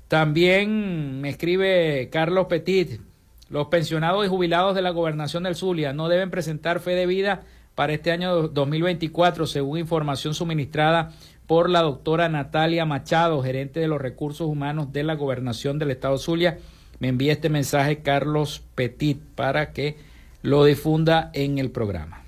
También 0.09 1.21
me 1.23 1.31
escribe 1.31 2.11
Carlos 2.13 2.47
Petit, 2.47 3.01
los 3.49 3.69
pensionados 3.69 4.25
y 4.27 4.29
jubilados 4.29 4.75
de 4.75 4.83
la 4.83 4.91
gobernación 4.91 5.45
del 5.45 5.57
Zulia 5.57 5.93
no 5.93 6.09
deben 6.09 6.31
presentar 6.31 6.81
fe 6.81 6.91
de 6.91 7.07
vida 7.07 7.43
para 7.75 7.95
este 7.95 8.13
año 8.13 8.49
2024, 8.49 9.47
según 9.47 9.79
información 9.79 10.35
suministrada 10.35 11.13
por 11.47 11.71
la 11.71 11.81
doctora 11.81 12.29
Natalia 12.29 12.85
Machado, 12.85 13.43
gerente 13.43 13.81
de 13.81 13.89
los 13.89 14.01
recursos 14.01 14.47
humanos 14.47 14.93
de 14.93 15.03
la 15.03 15.15
gobernación 15.15 15.79
del 15.79 15.91
estado 15.91 16.19
Zulia 16.19 16.59
me 17.03 17.09
envía 17.09 17.33
este 17.33 17.49
mensaje 17.49 18.03
Carlos 18.03 18.63
Petit 18.77 19.19
para 19.35 19.73
que 19.73 19.97
lo 20.41 20.65
difunda 20.65 21.33
en 21.35 21.59
el 21.59 21.73
programa. 21.73 22.23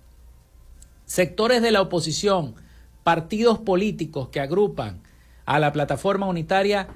sectores 1.05 1.61
de 1.61 1.71
la 1.71 1.79
oposición 1.79 2.66
partidos 3.07 3.57
políticos 3.59 4.27
que 4.33 4.41
agrupan 4.41 4.99
a 5.45 5.59
la 5.59 5.71
plataforma 5.71 6.27
unitaria 6.27 6.89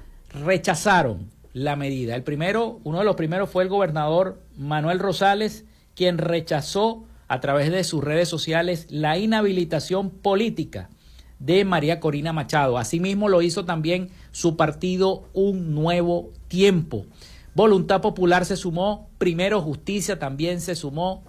rechazaron 0.44 1.30
la 1.54 1.74
medida. 1.74 2.14
El 2.14 2.22
primero, 2.22 2.80
uno 2.84 2.98
de 2.98 3.06
los 3.06 3.16
primeros 3.16 3.48
fue 3.48 3.62
el 3.62 3.70
gobernador 3.70 4.38
Manuel 4.58 4.98
Rosales, 4.98 5.64
quien 5.94 6.18
rechazó 6.18 7.04
a 7.28 7.40
través 7.40 7.70
de 7.70 7.82
sus 7.82 8.04
redes 8.04 8.28
sociales 8.28 8.88
la 8.90 9.16
inhabilitación 9.16 10.10
política 10.10 10.90
de 11.38 11.64
María 11.64 11.98
Corina 11.98 12.34
Machado. 12.34 12.76
Asimismo 12.76 13.30
lo 13.30 13.40
hizo 13.40 13.64
también 13.64 14.10
su 14.32 14.54
partido 14.54 15.24
Un 15.32 15.74
Nuevo 15.74 16.28
Tiempo. 16.46 17.06
Voluntad 17.54 18.02
Popular 18.02 18.44
se 18.44 18.58
sumó, 18.58 19.08
Primero 19.16 19.62
Justicia 19.62 20.18
también 20.18 20.60
se 20.60 20.74
sumó, 20.74 21.22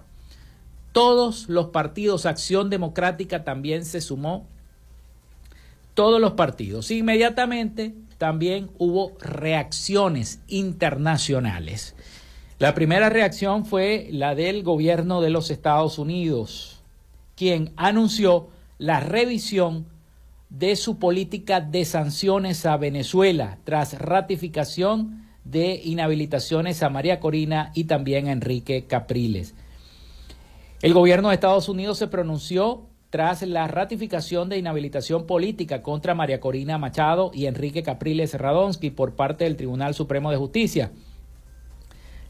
todos 0.92 1.48
los 1.48 1.68
partidos, 1.68 2.26
Acción 2.26 2.68
Democrática 2.68 3.44
también 3.44 3.86
se 3.86 4.02
sumó 4.02 4.46
todos 5.94 6.20
los 6.20 6.32
partidos. 6.32 6.90
Inmediatamente 6.90 7.94
también 8.18 8.70
hubo 8.78 9.12
reacciones 9.20 10.40
internacionales. 10.48 11.94
La 12.58 12.74
primera 12.74 13.08
reacción 13.10 13.64
fue 13.64 14.08
la 14.10 14.34
del 14.34 14.62
gobierno 14.62 15.20
de 15.20 15.30
los 15.30 15.50
Estados 15.50 15.98
Unidos, 15.98 16.82
quien 17.36 17.72
anunció 17.76 18.48
la 18.78 19.00
revisión 19.00 19.86
de 20.50 20.76
su 20.76 20.98
política 20.98 21.60
de 21.60 21.84
sanciones 21.84 22.64
a 22.64 22.76
Venezuela 22.76 23.58
tras 23.64 23.98
ratificación 23.98 25.24
de 25.44 25.80
inhabilitaciones 25.84 26.82
a 26.82 26.90
María 26.90 27.18
Corina 27.20 27.72
y 27.74 27.84
también 27.84 28.28
a 28.28 28.32
Enrique 28.32 28.86
Capriles. 28.86 29.54
El 30.80 30.94
gobierno 30.94 31.28
de 31.28 31.34
Estados 31.34 31.68
Unidos 31.68 31.98
se 31.98 32.06
pronunció 32.06 32.86
tras 33.14 33.42
la 33.42 33.68
ratificación 33.68 34.48
de 34.48 34.58
inhabilitación 34.58 35.24
política 35.24 35.82
contra 35.82 36.16
María 36.16 36.40
Corina 36.40 36.78
Machado 36.78 37.30
y 37.32 37.46
Enrique 37.46 37.84
Capriles 37.84 38.34
Radonsky 38.34 38.90
por 38.90 39.14
parte 39.14 39.44
del 39.44 39.54
Tribunal 39.54 39.94
Supremo 39.94 40.32
de 40.32 40.36
Justicia. 40.36 40.90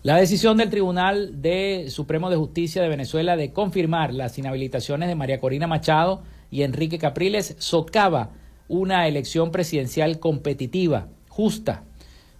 La 0.02 0.16
decisión 0.16 0.58
del 0.58 0.68
Tribunal 0.68 1.40
de 1.40 1.86
Supremo 1.88 2.28
de 2.28 2.36
Justicia 2.36 2.82
de 2.82 2.90
Venezuela 2.90 3.34
de 3.34 3.50
confirmar 3.50 4.12
las 4.12 4.36
inhabilitaciones 4.36 5.08
de 5.08 5.14
María 5.14 5.40
Corina 5.40 5.66
Machado 5.66 6.22
y 6.50 6.64
Enrique 6.64 6.98
Capriles 6.98 7.56
socava 7.58 8.32
una 8.68 9.08
elección 9.08 9.52
presidencial 9.52 10.18
competitiva, 10.18 11.08
justa, 11.30 11.84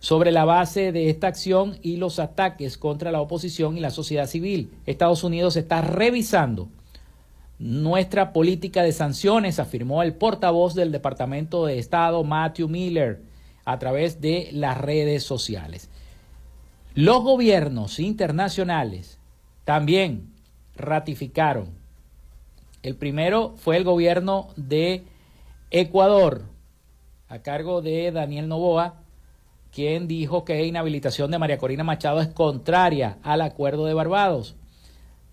sobre 0.01 0.33
la 0.33 0.45
base 0.45 0.93
de 0.93 1.09
esta 1.09 1.29
acción 1.29 1.79
y 1.81 1.97
los 1.97 2.19
ataques 2.19 2.77
contra 2.77 3.11
la 3.11 3.23
oposición 3.23 3.79
y 3.79 3.81
la 3.81 3.89
sociedad 3.89 4.27
civil. 4.27 4.71
Estados 4.85 5.25
Unidos 5.25 5.57
está 5.57 5.81
revisando 5.81 6.69
nuestra 7.65 8.35
política 8.35 8.83
de 8.83 8.93
sanciones, 8.93 9.59
afirmó 9.59 10.03
el 10.03 10.13
portavoz 10.13 10.75
del 10.75 10.93
Departamento 10.93 11.65
de 11.65 11.79
Estado, 11.79 12.23
Matthew 12.23 12.69
Miller, 12.69 13.23
a 13.65 13.79
través 13.79 14.21
de 14.21 14.51
las 14.53 14.77
redes 14.77 15.23
sociales. 15.23 15.89
Los 16.95 17.23
gobiernos 17.23 18.01
internacionales 18.01 19.19
también 19.65 20.31
ratificaron. 20.77 21.71
El 22.83 22.97
primero 22.97 23.55
fue 23.57 23.79
el 23.79 23.85
gobierno 23.85 24.49
de 24.57 25.05
Ecuador, 25.71 26.43
a 27.29 27.39
cargo 27.39 27.81
de 27.81 28.13
Daniel 28.13 28.47
Novoa, 28.47 28.97
quien 29.73 30.07
dijo 30.07 30.45
que 30.45 30.67
inhabilitación 30.67 31.31
de 31.31 31.39
María 31.39 31.57
Corina 31.57 31.83
Machado 31.83 32.21
es 32.21 32.29
contraria 32.29 33.17
al 33.23 33.41
acuerdo 33.41 33.87
de 33.87 33.95
Barbados. 33.95 34.55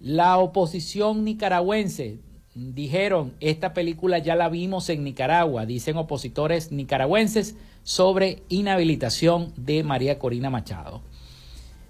La 0.02 0.39
oposición 0.39 1.24
nicaragüense 1.24 2.18
dijeron, 2.56 3.36
esta 3.39 3.76
película 3.76 4.18
ya 4.18 4.36
la 4.36 4.49
vimos 4.49 4.89
en 4.89 5.04
Nicaragua, 5.04 5.68
dicen 5.68 5.95
opositores 5.95 6.72
nicaragüenses, 6.72 7.56
sobre 7.84 8.41
inhabilitación 8.49 9.54
de 9.58 9.84
María 9.84 10.18
Corina 10.18 10.49
Machado. 10.49 11.04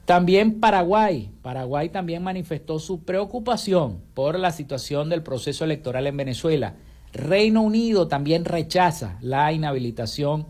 También 0.03 0.59
Paraguay. 0.59 1.31
Paraguay 1.41 1.87
también 1.87 2.21
manifestó 2.21 2.79
su 2.79 3.03
preocupación 3.03 4.01
por 4.13 4.37
la 4.37 4.51
situación 4.51 5.07
del 5.07 5.23
proceso 5.23 5.63
electoral 5.63 6.05
en 6.05 6.17
Venezuela. 6.17 6.75
Reino 7.13 7.61
Unido 7.61 8.09
también 8.09 8.43
rechaza 8.43 9.17
la 9.21 9.53
inhabilitación 9.53 10.47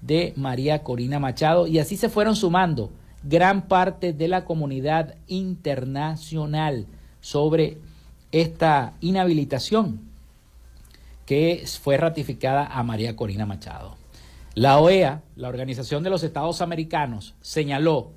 de 0.00 0.32
María 0.34 0.82
Corina 0.82 1.20
Machado 1.20 1.68
y 1.68 1.78
así 1.78 1.96
se 1.96 2.08
fueron 2.08 2.34
sumando 2.34 2.90
gran 3.22 3.68
parte 3.68 4.12
de 4.12 4.26
la 4.26 4.44
comunidad 4.44 5.14
internacional 5.28 6.88
sobre 7.24 7.78
esta 8.32 8.92
inhabilitación 9.00 9.98
que 11.24 11.64
fue 11.80 11.96
ratificada 11.96 12.66
a 12.66 12.82
María 12.82 13.16
Corina 13.16 13.46
Machado. 13.46 13.96
La 14.54 14.78
OEA, 14.78 15.22
la 15.34 15.48
Organización 15.48 16.02
de 16.02 16.10
los 16.10 16.22
Estados 16.22 16.60
Americanos, 16.60 17.34
señaló 17.40 18.12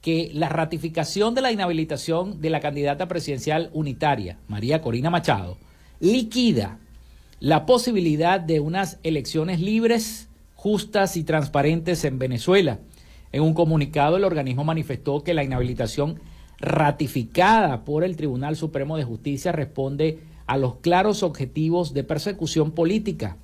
que 0.00 0.30
la 0.32 0.48
ratificación 0.48 1.34
de 1.34 1.42
la 1.42 1.52
inhabilitación 1.52 2.40
de 2.40 2.48
la 2.48 2.60
candidata 2.60 3.06
presidencial 3.06 3.68
unitaria, 3.74 4.38
María 4.48 4.80
Corina 4.80 5.10
Machado, 5.10 5.58
liquida 6.00 6.78
la 7.38 7.66
posibilidad 7.66 8.40
de 8.40 8.60
unas 8.60 8.98
elecciones 9.02 9.60
libres, 9.60 10.30
justas 10.54 11.18
y 11.18 11.24
transparentes 11.24 12.02
en 12.06 12.18
Venezuela. 12.18 12.78
En 13.30 13.42
un 13.42 13.52
comunicado, 13.52 14.16
el 14.16 14.24
organismo 14.24 14.64
manifestó 14.64 15.22
que 15.22 15.34
la 15.34 15.44
inhabilitación 15.44 16.18
ratificada 16.62 17.84
por 17.84 18.04
el 18.04 18.16
Tribunal 18.16 18.56
Supremo 18.56 18.96
de 18.96 19.04
Justicia 19.04 19.52
responde 19.52 20.20
a 20.46 20.56
los 20.56 20.76
claros 20.76 21.22
objetivos 21.22 21.92
de 21.92 22.04
persecución 22.04 22.70
política 22.70 23.36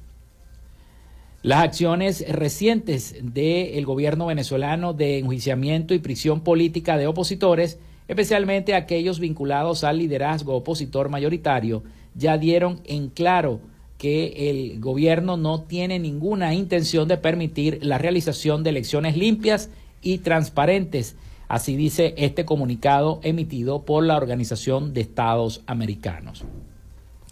las 1.43 1.63
acciones 1.63 2.25
recientes 2.29 3.15
del 3.23 3.87
gobierno 3.87 4.27
venezolano 4.27 4.93
de 4.93 5.19
enjuiciamiento 5.19 5.95
y 5.95 6.01
prisión 6.01 6.41
política 6.41 6.99
de 6.99 7.07
opositores, 7.07 7.79
especialmente 8.09 8.75
aquellos 8.75 9.21
vinculados 9.21 9.85
al 9.85 9.99
liderazgo 9.99 10.57
opositor 10.57 11.09
mayoritario, 11.09 11.85
ya 12.15 12.39
dieron 12.39 12.81
en 12.87 13.09
claro 13.09 13.61
que 13.99 14.51
el 14.51 14.81
gobierno 14.81 15.37
no 15.37 15.63
tiene 15.63 15.99
ninguna 15.99 16.55
intención 16.55 17.07
de 17.07 17.19
permitir 17.19 17.79
la 17.83 17.99
realización 17.99 18.65
de 18.65 18.71
elecciones 18.71 19.17
limpias 19.17 19.71
y 20.03 20.19
transparentes. 20.19 21.17
Así 21.49 21.77
dice 21.77 22.15
este 22.19 22.45
comunicado 22.45 23.21
emitido 23.23 23.83
por 23.83 24.05
la 24.05 24.17
Organización 24.17 24.93
de 24.93 25.01
Estados 25.01 25.63
Americanos. 25.67 26.45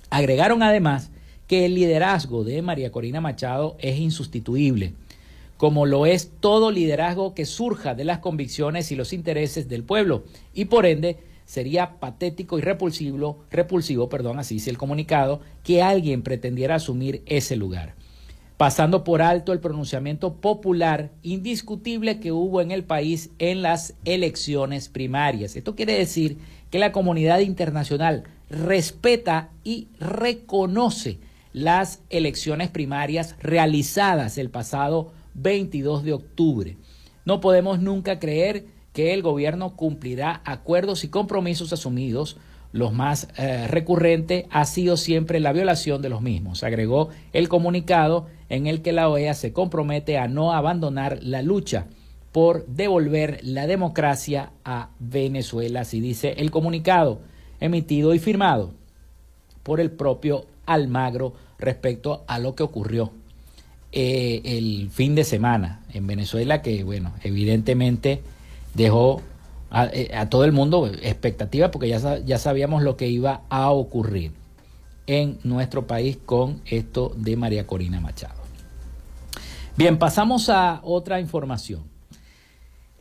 Agregaron 0.08 0.62
además 0.62 1.10
que 1.46 1.66
el 1.66 1.74
liderazgo 1.74 2.42
de 2.42 2.62
María 2.62 2.90
Corina 2.90 3.20
Machado 3.20 3.76
es 3.78 3.98
insustituible, 3.98 4.94
como 5.58 5.84
lo 5.86 6.06
es 6.06 6.30
todo 6.40 6.70
liderazgo 6.70 7.34
que 7.34 7.44
surja 7.44 7.94
de 7.94 8.04
las 8.04 8.18
convicciones 8.18 8.90
y 8.90 8.96
los 8.96 9.12
intereses 9.12 9.68
del 9.68 9.84
pueblo, 9.84 10.24
y 10.54 10.66
por 10.66 10.86
ende 10.86 11.18
sería 11.44 12.00
patético 12.00 12.58
y 12.58 12.62
repulsivo, 12.62 13.44
repulsivo, 13.50 14.08
perdón, 14.08 14.38
así 14.38 14.54
dice 14.54 14.70
el 14.70 14.78
comunicado, 14.78 15.40
que 15.62 15.82
alguien 15.82 16.22
pretendiera 16.22 16.76
asumir 16.76 17.22
ese 17.26 17.56
lugar, 17.56 17.94
pasando 18.56 19.04
por 19.04 19.22
alto 19.22 19.52
el 19.52 19.60
pronunciamiento 19.60 20.34
popular 20.34 21.10
indiscutible 21.22 22.20
que 22.20 22.32
hubo 22.32 22.60
en 22.60 22.70
el 22.70 22.84
país 22.84 23.30
en 23.38 23.62
las 23.62 23.94
elecciones 24.04 24.88
primarias. 24.88 25.56
Esto 25.56 25.74
quiere 25.74 25.98
decir 25.98 26.38
que 26.70 26.78
la 26.78 26.92
comunidad 26.92 27.40
internacional 27.40 28.24
respeta 28.48 29.50
y 29.64 29.88
reconoce 29.98 31.18
las 31.52 32.00
elecciones 32.10 32.70
primarias 32.70 33.34
realizadas 33.40 34.38
el 34.38 34.50
pasado 34.50 35.12
22 35.34 36.04
de 36.04 36.12
octubre. 36.12 36.76
No 37.24 37.40
podemos 37.40 37.80
nunca 37.80 38.18
creer 38.18 38.66
que 38.92 39.12
el 39.12 39.22
gobierno 39.22 39.76
cumplirá 39.76 40.40
acuerdos 40.44 41.04
y 41.04 41.08
compromisos 41.08 41.72
asumidos. 41.72 42.38
Los 42.76 42.92
más 42.92 43.28
eh, 43.38 43.66
recurrente 43.68 44.46
ha 44.50 44.66
sido 44.66 44.98
siempre 44.98 45.40
la 45.40 45.54
violación 45.54 46.02
de 46.02 46.10
los 46.10 46.20
mismos, 46.20 46.62
agregó 46.62 47.08
el 47.32 47.48
comunicado 47.48 48.26
en 48.50 48.66
el 48.66 48.82
que 48.82 48.92
la 48.92 49.08
OEA 49.08 49.32
se 49.32 49.54
compromete 49.54 50.18
a 50.18 50.28
no 50.28 50.52
abandonar 50.52 51.20
la 51.22 51.40
lucha 51.40 51.86
por 52.32 52.66
devolver 52.66 53.40
la 53.42 53.66
democracia 53.66 54.50
a 54.62 54.90
Venezuela, 54.98 55.80
así 55.80 56.00
dice 56.00 56.34
el 56.36 56.50
comunicado 56.50 57.22
emitido 57.60 58.12
y 58.12 58.18
firmado 58.18 58.74
por 59.62 59.80
el 59.80 59.90
propio 59.90 60.44
Almagro 60.66 61.32
respecto 61.58 62.24
a 62.26 62.38
lo 62.38 62.54
que 62.54 62.62
ocurrió 62.62 63.10
eh, 63.90 64.42
el 64.44 64.90
fin 64.90 65.14
de 65.14 65.24
semana 65.24 65.80
en 65.94 66.06
Venezuela, 66.06 66.60
que 66.60 66.84
bueno, 66.84 67.14
evidentemente 67.22 68.20
dejó 68.74 69.22
a, 69.70 69.86
eh, 69.86 70.10
todo 70.30 70.44
el 70.44 70.52
mundo 70.52 70.86
expectativa 70.86 71.70
porque 71.70 71.88
ya, 71.88 72.18
ya 72.18 72.38
sabíamos 72.38 72.82
lo 72.82 72.96
que 72.96 73.08
iba 73.08 73.42
a 73.48 73.70
ocurrir 73.70 74.32
en 75.06 75.38
nuestro 75.44 75.86
país 75.86 76.18
con 76.24 76.60
esto 76.66 77.12
de 77.16 77.36
María 77.36 77.66
Corina 77.66 78.00
Machado. 78.00 78.42
Bien, 79.76 79.98
pasamos 79.98 80.48
a 80.48 80.80
otra 80.82 81.20
información. 81.20 81.84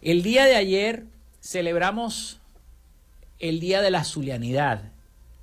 El 0.02 0.22
día 0.22 0.46
de 0.46 0.56
ayer 0.56 1.06
celebramos 1.40 2.40
el 3.40 3.60
Día 3.60 3.82
de 3.82 3.92
la 3.92 4.04
Zulianidad. 4.04 4.92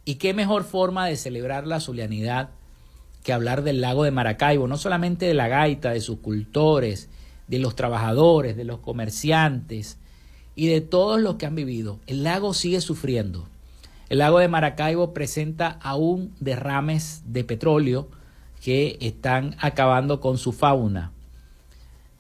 ¿Y 0.05 0.16
qué 0.16 0.35
mejor 0.35 0.64
forma 0.64 1.07
de 1.07 1.16
celebrar 1.16 1.66
la 1.66 1.81
Zulianidad 1.81 2.51
que 3.23 3.33
hablar 3.33 3.62
del 3.62 3.81
lago 3.81 4.03
de 4.03 4.11
Maracaibo, 4.11 4.66
no 4.66 4.77
solamente 4.77 5.27
de 5.27 5.35
la 5.35 5.47
gaita, 5.47 5.93
de 5.93 6.01
sus 6.01 6.18
cultores, 6.18 7.09
de 7.47 7.61
los 7.61 7.77
trabajadores, 7.77 8.57
de 8.57 8.64
los 8.64 8.81
comerciantes 8.81 9.99
y 10.55 10.67
de 10.67 10.81
todos 10.81 11.21
los 11.21 11.37
que 11.37 11.47
han 11.47 11.55
vivido. 11.55 11.99
El 12.07 12.25
lago 12.25 12.55
sigue 12.55 12.81
sufriendo. 12.81 13.47
El 14.09 14.19
lago 14.19 14.39
de 14.39 14.49
Maracaibo 14.49 15.15
presenta 15.15 15.79
aún 15.83 16.35
derrames 16.41 17.23
de 17.27 17.45
petróleo 17.45 18.09
que 18.63 18.99
están 19.01 19.57
acabando 19.59 20.21
con 20.21 20.39
su 20.39 20.53
fauna. 20.53 21.13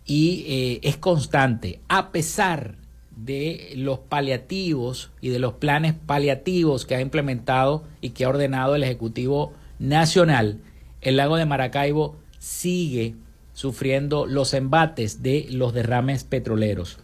Y 0.04 0.44
eh, 0.48 0.80
es 0.82 0.96
constante, 0.96 1.80
a 1.88 2.10
pesar 2.10 2.76
de 3.14 3.74
los 3.76 3.98
paliativos 3.98 5.10
y 5.20 5.28
de 5.28 5.38
los 5.38 5.54
planes 5.54 5.94
paliativos 5.94 6.86
que 6.86 6.96
ha 6.96 7.00
implementado 7.00 7.84
y 8.00 8.10
que 8.10 8.24
ha 8.24 8.30
ordenado 8.30 8.74
el 8.74 8.82
Ejecutivo 8.82 9.52
Nacional 9.78 10.58
el 11.02 11.16
lago 11.16 11.36
de 11.36 11.46
Maracaibo 11.46 12.16
sigue 12.38 13.16
sufriendo 13.52 14.24
los 14.24 14.54
embates 14.54 15.22
de 15.22 15.46
los 15.50 15.74
derrames 15.74 16.24
petroleros. 16.24 16.98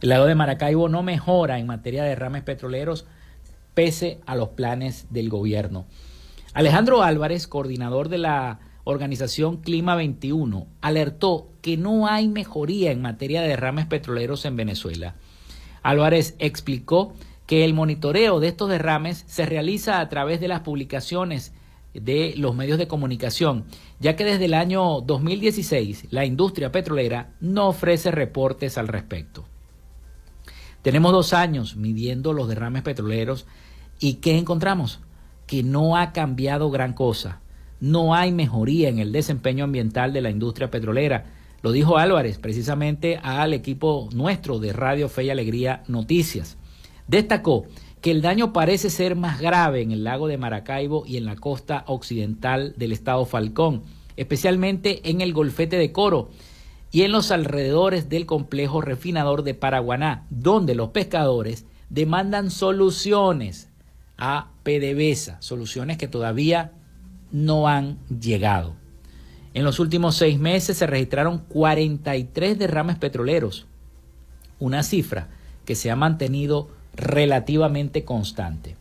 El 0.00 0.10
lago 0.10 0.26
de 0.26 0.36
Maracaibo 0.36 0.88
no 0.88 1.02
mejora 1.02 1.58
en 1.58 1.66
materia 1.66 2.04
de 2.04 2.10
derrames 2.10 2.44
petroleros 2.44 3.06
pese 3.74 4.20
a 4.26 4.36
los 4.36 4.50
planes 4.50 5.06
del 5.10 5.28
gobierno. 5.28 5.86
Alejandro 6.54 7.02
Álvarez, 7.02 7.48
coordinador 7.48 8.08
de 8.08 8.18
la 8.18 8.60
organización 8.84 9.56
Clima 9.56 9.96
21, 9.96 10.68
alertó 10.80 11.48
que 11.62 11.76
no 11.76 12.06
hay 12.06 12.28
mejoría 12.28 12.92
en 12.92 13.02
materia 13.02 13.42
de 13.42 13.48
derrames 13.48 13.86
petroleros 13.86 14.44
en 14.44 14.56
Venezuela. 14.56 15.16
Álvarez 15.82 16.36
explicó 16.38 17.12
que 17.46 17.64
el 17.64 17.74
monitoreo 17.74 18.38
de 18.38 18.48
estos 18.48 18.68
derrames 18.68 19.24
se 19.26 19.46
realiza 19.46 20.00
a 20.00 20.08
través 20.08 20.40
de 20.40 20.48
las 20.48 20.60
publicaciones 20.60 21.52
de 21.92 22.34
los 22.36 22.54
medios 22.54 22.78
de 22.78 22.86
comunicación, 22.86 23.64
ya 23.98 24.14
que 24.14 24.24
desde 24.24 24.44
el 24.44 24.54
año 24.54 25.00
2016 25.00 26.06
la 26.10 26.24
industria 26.24 26.70
petrolera 26.70 27.30
no 27.40 27.68
ofrece 27.68 28.12
reportes 28.12 28.78
al 28.78 28.86
respecto. 28.86 29.44
Tenemos 30.88 31.12
dos 31.12 31.34
años 31.34 31.76
midiendo 31.76 32.32
los 32.32 32.48
derrames 32.48 32.80
petroleros 32.80 33.44
y 34.00 34.14
¿qué 34.14 34.38
encontramos? 34.38 35.00
Que 35.46 35.62
no 35.62 35.98
ha 35.98 36.12
cambiado 36.14 36.70
gran 36.70 36.94
cosa. 36.94 37.42
No 37.78 38.14
hay 38.14 38.32
mejoría 38.32 38.88
en 38.88 38.98
el 38.98 39.12
desempeño 39.12 39.64
ambiental 39.64 40.14
de 40.14 40.22
la 40.22 40.30
industria 40.30 40.70
petrolera. 40.70 41.26
Lo 41.60 41.72
dijo 41.72 41.98
Álvarez 41.98 42.38
precisamente 42.38 43.18
al 43.22 43.52
equipo 43.52 44.08
nuestro 44.14 44.60
de 44.60 44.72
Radio 44.72 45.10
Fe 45.10 45.24
y 45.24 45.30
Alegría 45.30 45.82
Noticias. 45.88 46.56
Destacó 47.06 47.66
que 48.00 48.10
el 48.10 48.22
daño 48.22 48.54
parece 48.54 48.88
ser 48.88 49.14
más 49.14 49.42
grave 49.42 49.82
en 49.82 49.92
el 49.92 50.04
lago 50.04 50.26
de 50.26 50.38
Maracaibo 50.38 51.04
y 51.06 51.18
en 51.18 51.26
la 51.26 51.36
costa 51.36 51.84
occidental 51.86 52.72
del 52.78 52.92
estado 52.92 53.26
Falcón, 53.26 53.82
especialmente 54.16 55.10
en 55.10 55.20
el 55.20 55.34
golfete 55.34 55.76
de 55.76 55.92
Coro 55.92 56.30
y 56.90 57.02
en 57.02 57.12
los 57.12 57.30
alrededores 57.30 58.08
del 58.08 58.26
complejo 58.26 58.80
refinador 58.80 59.42
de 59.42 59.54
Paraguaná, 59.54 60.26
donde 60.30 60.74
los 60.74 60.90
pescadores 60.90 61.66
demandan 61.90 62.50
soluciones 62.50 63.68
a 64.16 64.50
PDVSA, 64.62 65.40
soluciones 65.40 65.98
que 65.98 66.08
todavía 66.08 66.72
no 67.30 67.68
han 67.68 67.98
llegado. 68.08 68.74
En 69.54 69.64
los 69.64 69.80
últimos 69.80 70.16
seis 70.16 70.38
meses 70.38 70.78
se 70.78 70.86
registraron 70.86 71.38
43 71.38 72.58
derrames 72.58 72.96
petroleros, 72.96 73.66
una 74.58 74.82
cifra 74.82 75.28
que 75.64 75.74
se 75.74 75.90
ha 75.90 75.96
mantenido 75.96 76.68
relativamente 76.94 78.04
constante. 78.04 78.76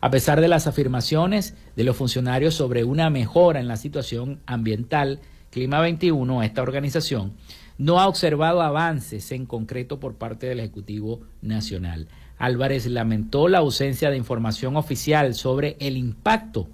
A 0.00 0.10
pesar 0.10 0.40
de 0.40 0.48
las 0.48 0.66
afirmaciones 0.66 1.54
de 1.74 1.84
los 1.84 1.96
funcionarios 1.96 2.54
sobre 2.54 2.84
una 2.84 3.10
mejora 3.10 3.58
en 3.58 3.68
la 3.68 3.76
situación 3.76 4.40
ambiental, 4.46 5.20
Clima 5.50 5.80
21, 5.80 6.42
esta 6.42 6.62
organización, 6.62 7.32
no 7.78 8.00
ha 8.00 8.08
observado 8.08 8.60
avances 8.60 9.32
en 9.32 9.46
concreto 9.46 9.98
por 9.98 10.16
parte 10.16 10.46
del 10.46 10.60
Ejecutivo 10.60 11.20
Nacional. 11.40 12.08
Álvarez 12.36 12.86
lamentó 12.86 13.48
la 13.48 13.58
ausencia 13.58 14.10
de 14.10 14.16
información 14.16 14.76
oficial 14.76 15.34
sobre 15.34 15.76
el 15.80 15.96
impacto 15.96 16.68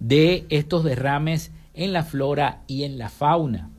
de 0.00 0.46
estos 0.48 0.84
derrames 0.84 1.52
en 1.74 1.92
la 1.92 2.02
flora 2.02 2.62
y 2.66 2.82
en 2.82 2.98
la 2.98 3.08
fauna. 3.08 3.70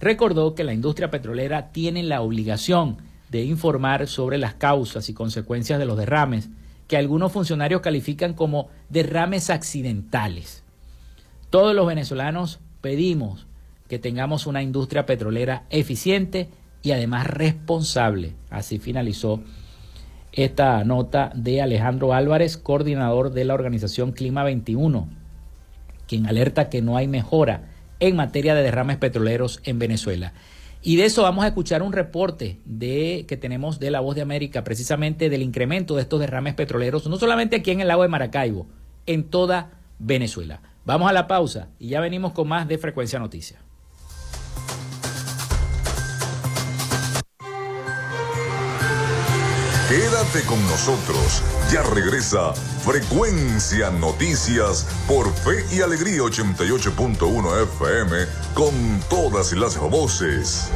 Recordó 0.00 0.54
que 0.54 0.64
la 0.64 0.74
industria 0.74 1.10
petrolera 1.10 1.72
tiene 1.72 2.02
la 2.02 2.20
obligación 2.20 2.98
de 3.30 3.44
informar 3.44 4.06
sobre 4.06 4.38
las 4.38 4.54
causas 4.54 5.08
y 5.08 5.14
consecuencias 5.14 5.78
de 5.78 5.86
los 5.86 5.98
derrames, 5.98 6.50
que 6.86 6.96
algunos 6.96 7.32
funcionarios 7.32 7.80
califican 7.80 8.34
como 8.34 8.68
derrames 8.90 9.50
accidentales. 9.50 10.62
Todos 11.50 11.74
los 11.74 11.86
venezolanos 11.86 12.60
pedimos 12.80 13.46
que 13.92 13.98
tengamos 13.98 14.46
una 14.46 14.62
industria 14.62 15.04
petrolera 15.04 15.66
eficiente 15.68 16.48
y 16.82 16.92
además 16.92 17.26
responsable. 17.26 18.32
Así 18.48 18.78
finalizó 18.78 19.42
esta 20.32 20.82
nota 20.82 21.30
de 21.34 21.60
Alejandro 21.60 22.14
Álvarez, 22.14 22.56
coordinador 22.56 23.32
de 23.32 23.44
la 23.44 23.52
organización 23.52 24.12
Clima 24.12 24.44
21, 24.44 25.10
quien 26.08 26.26
alerta 26.26 26.70
que 26.70 26.80
no 26.80 26.96
hay 26.96 27.06
mejora 27.06 27.68
en 28.00 28.16
materia 28.16 28.54
de 28.54 28.62
derrames 28.62 28.96
petroleros 28.96 29.60
en 29.64 29.78
Venezuela. 29.78 30.32
Y 30.80 30.96
de 30.96 31.04
eso 31.04 31.24
vamos 31.24 31.44
a 31.44 31.48
escuchar 31.48 31.82
un 31.82 31.92
reporte 31.92 32.60
de, 32.64 33.26
que 33.28 33.36
tenemos 33.36 33.78
de 33.78 33.90
La 33.90 34.00
Voz 34.00 34.16
de 34.16 34.22
América, 34.22 34.64
precisamente 34.64 35.28
del 35.28 35.42
incremento 35.42 35.96
de 35.96 36.00
estos 36.00 36.18
derrames 36.18 36.54
petroleros, 36.54 37.06
no 37.08 37.18
solamente 37.18 37.56
aquí 37.56 37.72
en 37.72 37.82
el 37.82 37.88
lago 37.88 38.04
de 38.04 38.08
Maracaibo, 38.08 38.68
en 39.04 39.24
toda 39.24 39.72
Venezuela. 39.98 40.62
Vamos 40.86 41.10
a 41.10 41.12
la 41.12 41.26
pausa 41.26 41.68
y 41.78 41.88
ya 41.88 42.00
venimos 42.00 42.32
con 42.32 42.48
más 42.48 42.66
de 42.66 42.78
Frecuencia 42.78 43.18
Noticias. 43.18 43.61
Quédate 49.92 50.42
con 50.46 50.58
nosotros. 50.68 51.42
Ya 51.70 51.82
regresa 51.82 52.54
Frecuencia 52.82 53.90
Noticias 53.90 54.86
por 55.06 55.30
Fe 55.30 55.66
y 55.70 55.82
Alegría 55.82 56.22
88.1 56.22 57.62
FM 57.64 58.16
con 58.54 58.72
todas 59.10 59.52
las 59.52 59.76
voces. 59.76 60.70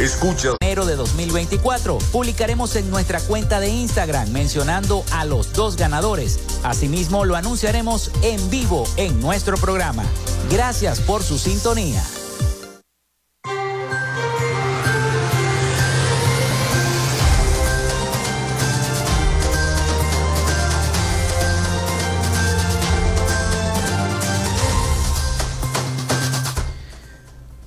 Escucha. 0.00 0.56
Enero 0.62 0.84
de 0.84 0.96
2024 0.96 1.98
publicaremos 2.10 2.74
en 2.74 2.90
nuestra 2.90 3.20
cuenta 3.20 3.60
de 3.60 3.68
Instagram 3.68 4.32
mencionando 4.32 5.04
a 5.12 5.24
los 5.24 5.52
dos 5.52 5.76
ganadores. 5.76 6.40
Asimismo 6.64 7.24
lo 7.24 7.36
anunciaremos 7.36 8.10
en 8.22 8.50
vivo 8.50 8.82
en 8.96 9.20
nuestro 9.20 9.56
programa. 9.58 10.02
Gracias 10.50 10.98
por 10.98 11.22
su 11.22 11.38
sintonía. 11.38 12.02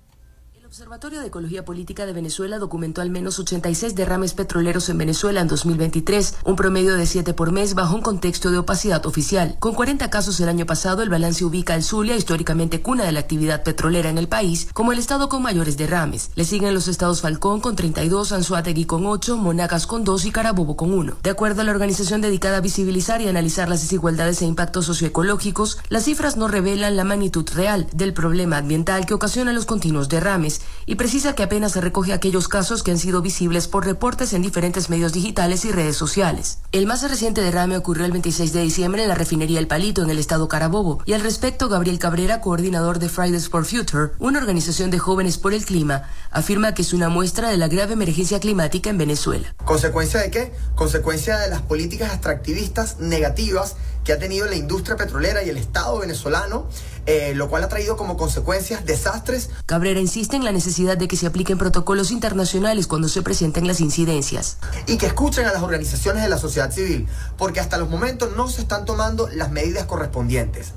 Observatorio 0.73 1.19
de 1.19 1.27
Ecología 1.27 1.63
Política 1.65 2.07
de 2.07 2.13
Venezuela 2.13 2.57
documentó 2.57 3.01
al 3.01 3.11
menos 3.11 3.37
86 3.37 3.93
derrames 3.93 4.33
petroleros 4.33 4.89
en 4.89 4.97
Venezuela 4.97 5.39
en 5.39 5.47
2023, 5.47 6.37
un 6.45 6.55
promedio 6.55 6.97
de 6.97 7.05
7 7.05 7.35
por 7.35 7.51
mes 7.51 7.75
bajo 7.75 7.93
un 7.93 8.01
contexto 8.01 8.49
de 8.49 8.57
opacidad 8.57 9.05
oficial. 9.05 9.55
Con 9.59 9.75
40 9.75 10.09
casos 10.09 10.39
el 10.39 10.49
año 10.49 10.65
pasado, 10.65 11.03
el 11.03 11.11
balance 11.11 11.45
ubica 11.45 11.75
al 11.75 11.83
Zulia, 11.83 12.15
históricamente 12.15 12.81
cuna 12.81 13.03
de 13.03 13.11
la 13.11 13.19
actividad 13.19 13.61
petrolera 13.61 14.09
en 14.09 14.17
el 14.17 14.27
país, 14.27 14.67
como 14.73 14.91
el 14.91 14.97
estado 14.97 15.29
con 15.29 15.43
mayores 15.43 15.77
derrames. 15.77 16.31
Le 16.33 16.43
siguen 16.43 16.73
los 16.73 16.87
estados 16.87 17.21
Falcón 17.21 17.61
con 17.61 17.75
32, 17.75 18.31
Anzuategui 18.31 18.85
con 18.85 19.05
8, 19.05 19.37
Monagas 19.37 19.85
con 19.85 20.03
2 20.03 20.25
y 20.25 20.31
Carabobo 20.31 20.75
con 20.75 20.91
1. 20.91 21.17
De 21.21 21.29
acuerdo 21.29 21.61
a 21.61 21.65
la 21.65 21.71
organización 21.71 22.21
dedicada 22.21 22.57
a 22.57 22.61
visibilizar 22.61 23.21
y 23.21 23.27
analizar 23.27 23.69
las 23.69 23.81
desigualdades 23.81 24.41
e 24.41 24.45
impactos 24.45 24.87
socioecológicos, 24.87 25.77
las 25.89 26.05
cifras 26.05 26.35
no 26.35 26.47
revelan 26.47 26.95
la 26.95 27.03
magnitud 27.03 27.47
real 27.53 27.85
del 27.93 28.15
problema 28.15 28.57
ambiental 28.57 29.05
que 29.05 29.13
ocasiona 29.13 29.53
los 29.53 29.67
continuos 29.67 30.09
derrames 30.09 30.62
y 30.85 30.95
precisa 30.95 31.33
que 31.35 31.43
apenas 31.43 31.73
se 31.73 31.81
recoge 31.81 32.13
aquellos 32.13 32.47
casos 32.47 32.83
que 32.83 32.91
han 32.91 32.99
sido 32.99 33.21
visibles 33.21 33.67
por 33.67 33.85
reportes 33.85 34.33
en 34.33 34.41
diferentes 34.41 34.89
medios 34.89 35.13
digitales 35.13 35.65
y 35.65 35.71
redes 35.71 35.95
sociales. 35.95 36.59
El 36.71 36.85
más 36.85 37.07
reciente 37.09 37.41
derrame 37.41 37.77
ocurrió 37.77 38.05
el 38.05 38.11
26 38.11 38.53
de 38.53 38.61
diciembre 38.61 39.03
en 39.03 39.09
la 39.09 39.15
refinería 39.15 39.59
El 39.59 39.67
Palito 39.67 40.03
en 40.03 40.09
el 40.09 40.19
estado 40.19 40.47
Carabobo 40.47 41.01
y 41.05 41.13
al 41.13 41.21
respecto 41.21 41.69
Gabriel 41.69 41.99
Cabrera, 41.99 42.41
coordinador 42.41 42.99
de 42.99 43.09
Fridays 43.09 43.49
for 43.49 43.65
Future, 43.65 44.11
una 44.19 44.39
organización 44.39 44.91
de 44.91 44.99
jóvenes 44.99 45.37
por 45.37 45.53
el 45.53 45.65
clima, 45.65 46.03
afirma 46.31 46.73
que 46.73 46.81
es 46.81 46.93
una 46.93 47.09
muestra 47.09 47.49
de 47.49 47.57
la 47.57 47.67
grave 47.67 47.93
emergencia 47.93 48.39
climática 48.39 48.89
en 48.89 48.97
Venezuela. 48.97 49.55
¿Consecuencia 49.63 50.19
de 50.19 50.31
qué? 50.31 50.53
Consecuencia 50.75 51.37
de 51.37 51.49
las 51.49 51.61
políticas 51.61 52.13
extractivistas 52.13 52.99
negativas 52.99 53.75
que 54.03 54.13
ha 54.13 54.19
tenido 54.19 54.47
la 54.47 54.55
industria 54.55 54.97
petrolera 54.97 55.43
y 55.43 55.49
el 55.49 55.57
Estado 55.57 55.99
venezolano, 55.99 56.67
eh, 57.05 57.33
lo 57.35 57.49
cual 57.49 57.63
ha 57.63 57.69
traído 57.69 57.97
como 57.97 58.17
consecuencias 58.17 58.85
desastres. 58.85 59.49
Cabrera 59.65 59.99
insiste 59.99 60.35
en 60.35 60.43
la 60.43 60.51
necesidad 60.51 60.97
de 60.97 61.07
que 61.07 61.17
se 61.17 61.27
apliquen 61.27 61.57
protocolos 61.57 62.11
internacionales 62.11 62.87
cuando 62.87 63.09
se 63.09 63.21
presenten 63.21 63.67
las 63.67 63.81
incidencias. 63.81 64.57
Y 64.87 64.97
que 64.97 65.07
escuchen 65.07 65.45
a 65.45 65.53
las 65.53 65.63
organizaciones 65.63 66.23
de 66.23 66.29
la 66.29 66.37
sociedad 66.37 66.71
civil, 66.71 67.07
porque 67.37 67.59
hasta 67.59 67.77
los 67.77 67.89
momentos 67.89 68.29
no 68.35 68.47
se 68.47 68.61
están 68.61 68.85
tomando 68.85 69.27
las 69.27 69.51
medidas 69.51 69.85
correspondientes. 69.85 70.71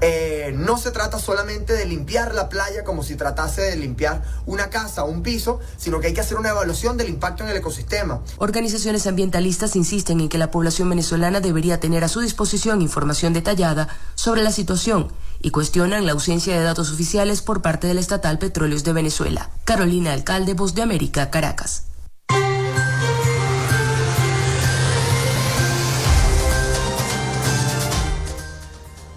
Eh, 0.00 0.54
no 0.56 0.78
se 0.78 0.92
trata 0.92 1.18
solamente 1.18 1.72
de 1.72 1.84
limpiar 1.84 2.34
la 2.34 2.48
playa 2.48 2.84
como 2.84 3.02
si 3.02 3.16
tratase 3.16 3.62
de 3.62 3.76
limpiar 3.76 4.22
una 4.46 4.70
casa 4.70 5.04
o 5.04 5.10
un 5.10 5.22
piso, 5.22 5.58
sino 5.76 5.98
que 6.00 6.08
hay 6.08 6.14
que 6.14 6.20
hacer 6.20 6.38
una 6.38 6.50
evaluación 6.50 6.96
del 6.96 7.08
impacto 7.08 7.42
en 7.42 7.50
el 7.50 7.56
ecosistema. 7.56 8.20
Organizaciones 8.38 9.06
ambientalistas 9.06 9.74
insisten 9.74 10.20
en 10.20 10.28
que 10.28 10.38
la 10.38 10.50
población 10.50 10.88
venezolana 10.88 11.40
debería 11.40 11.80
tener 11.80 12.04
a 12.04 12.08
su 12.08 12.20
disposición 12.20 12.80
información 12.80 13.32
detallada 13.32 13.88
sobre 14.14 14.42
la 14.42 14.52
situación 14.52 15.08
y 15.40 15.50
cuestionan 15.50 16.06
la 16.06 16.12
ausencia 16.12 16.56
de 16.56 16.64
datos 16.64 16.92
oficiales 16.92 17.42
por 17.42 17.62
parte 17.62 17.86
del 17.86 17.98
estatal 17.98 18.38
Petróleos 18.38 18.84
de 18.84 18.92
Venezuela. 18.92 19.50
Carolina 19.64 20.12
Alcalde, 20.12 20.54
Voz 20.54 20.74
de 20.74 20.82
América, 20.82 21.30
Caracas. 21.30 21.88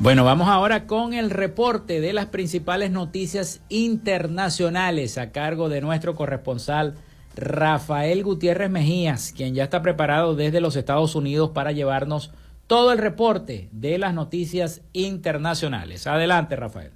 Bueno, 0.01 0.23
vamos 0.23 0.47
ahora 0.47 0.87
con 0.87 1.13
el 1.13 1.29
reporte 1.29 2.01
de 2.01 2.11
las 2.11 2.25
principales 2.25 2.89
noticias 2.89 3.61
internacionales 3.69 5.19
a 5.19 5.31
cargo 5.31 5.69
de 5.69 5.79
nuestro 5.79 6.15
corresponsal 6.15 6.95
Rafael 7.35 8.23
Gutiérrez 8.23 8.71
Mejías, 8.71 9.31
quien 9.31 9.53
ya 9.53 9.65
está 9.65 9.83
preparado 9.83 10.35
desde 10.35 10.59
los 10.59 10.75
Estados 10.75 11.13
Unidos 11.13 11.51
para 11.53 11.71
llevarnos 11.71 12.31
todo 12.71 12.93
el 12.93 12.99
reporte 12.99 13.67
de 13.73 13.97
las 13.97 14.13
noticias 14.13 14.79
internacionales. 14.93 16.07
Adelante, 16.07 16.55
Rafael. 16.55 16.93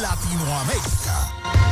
Latinoamérica. 0.00 1.71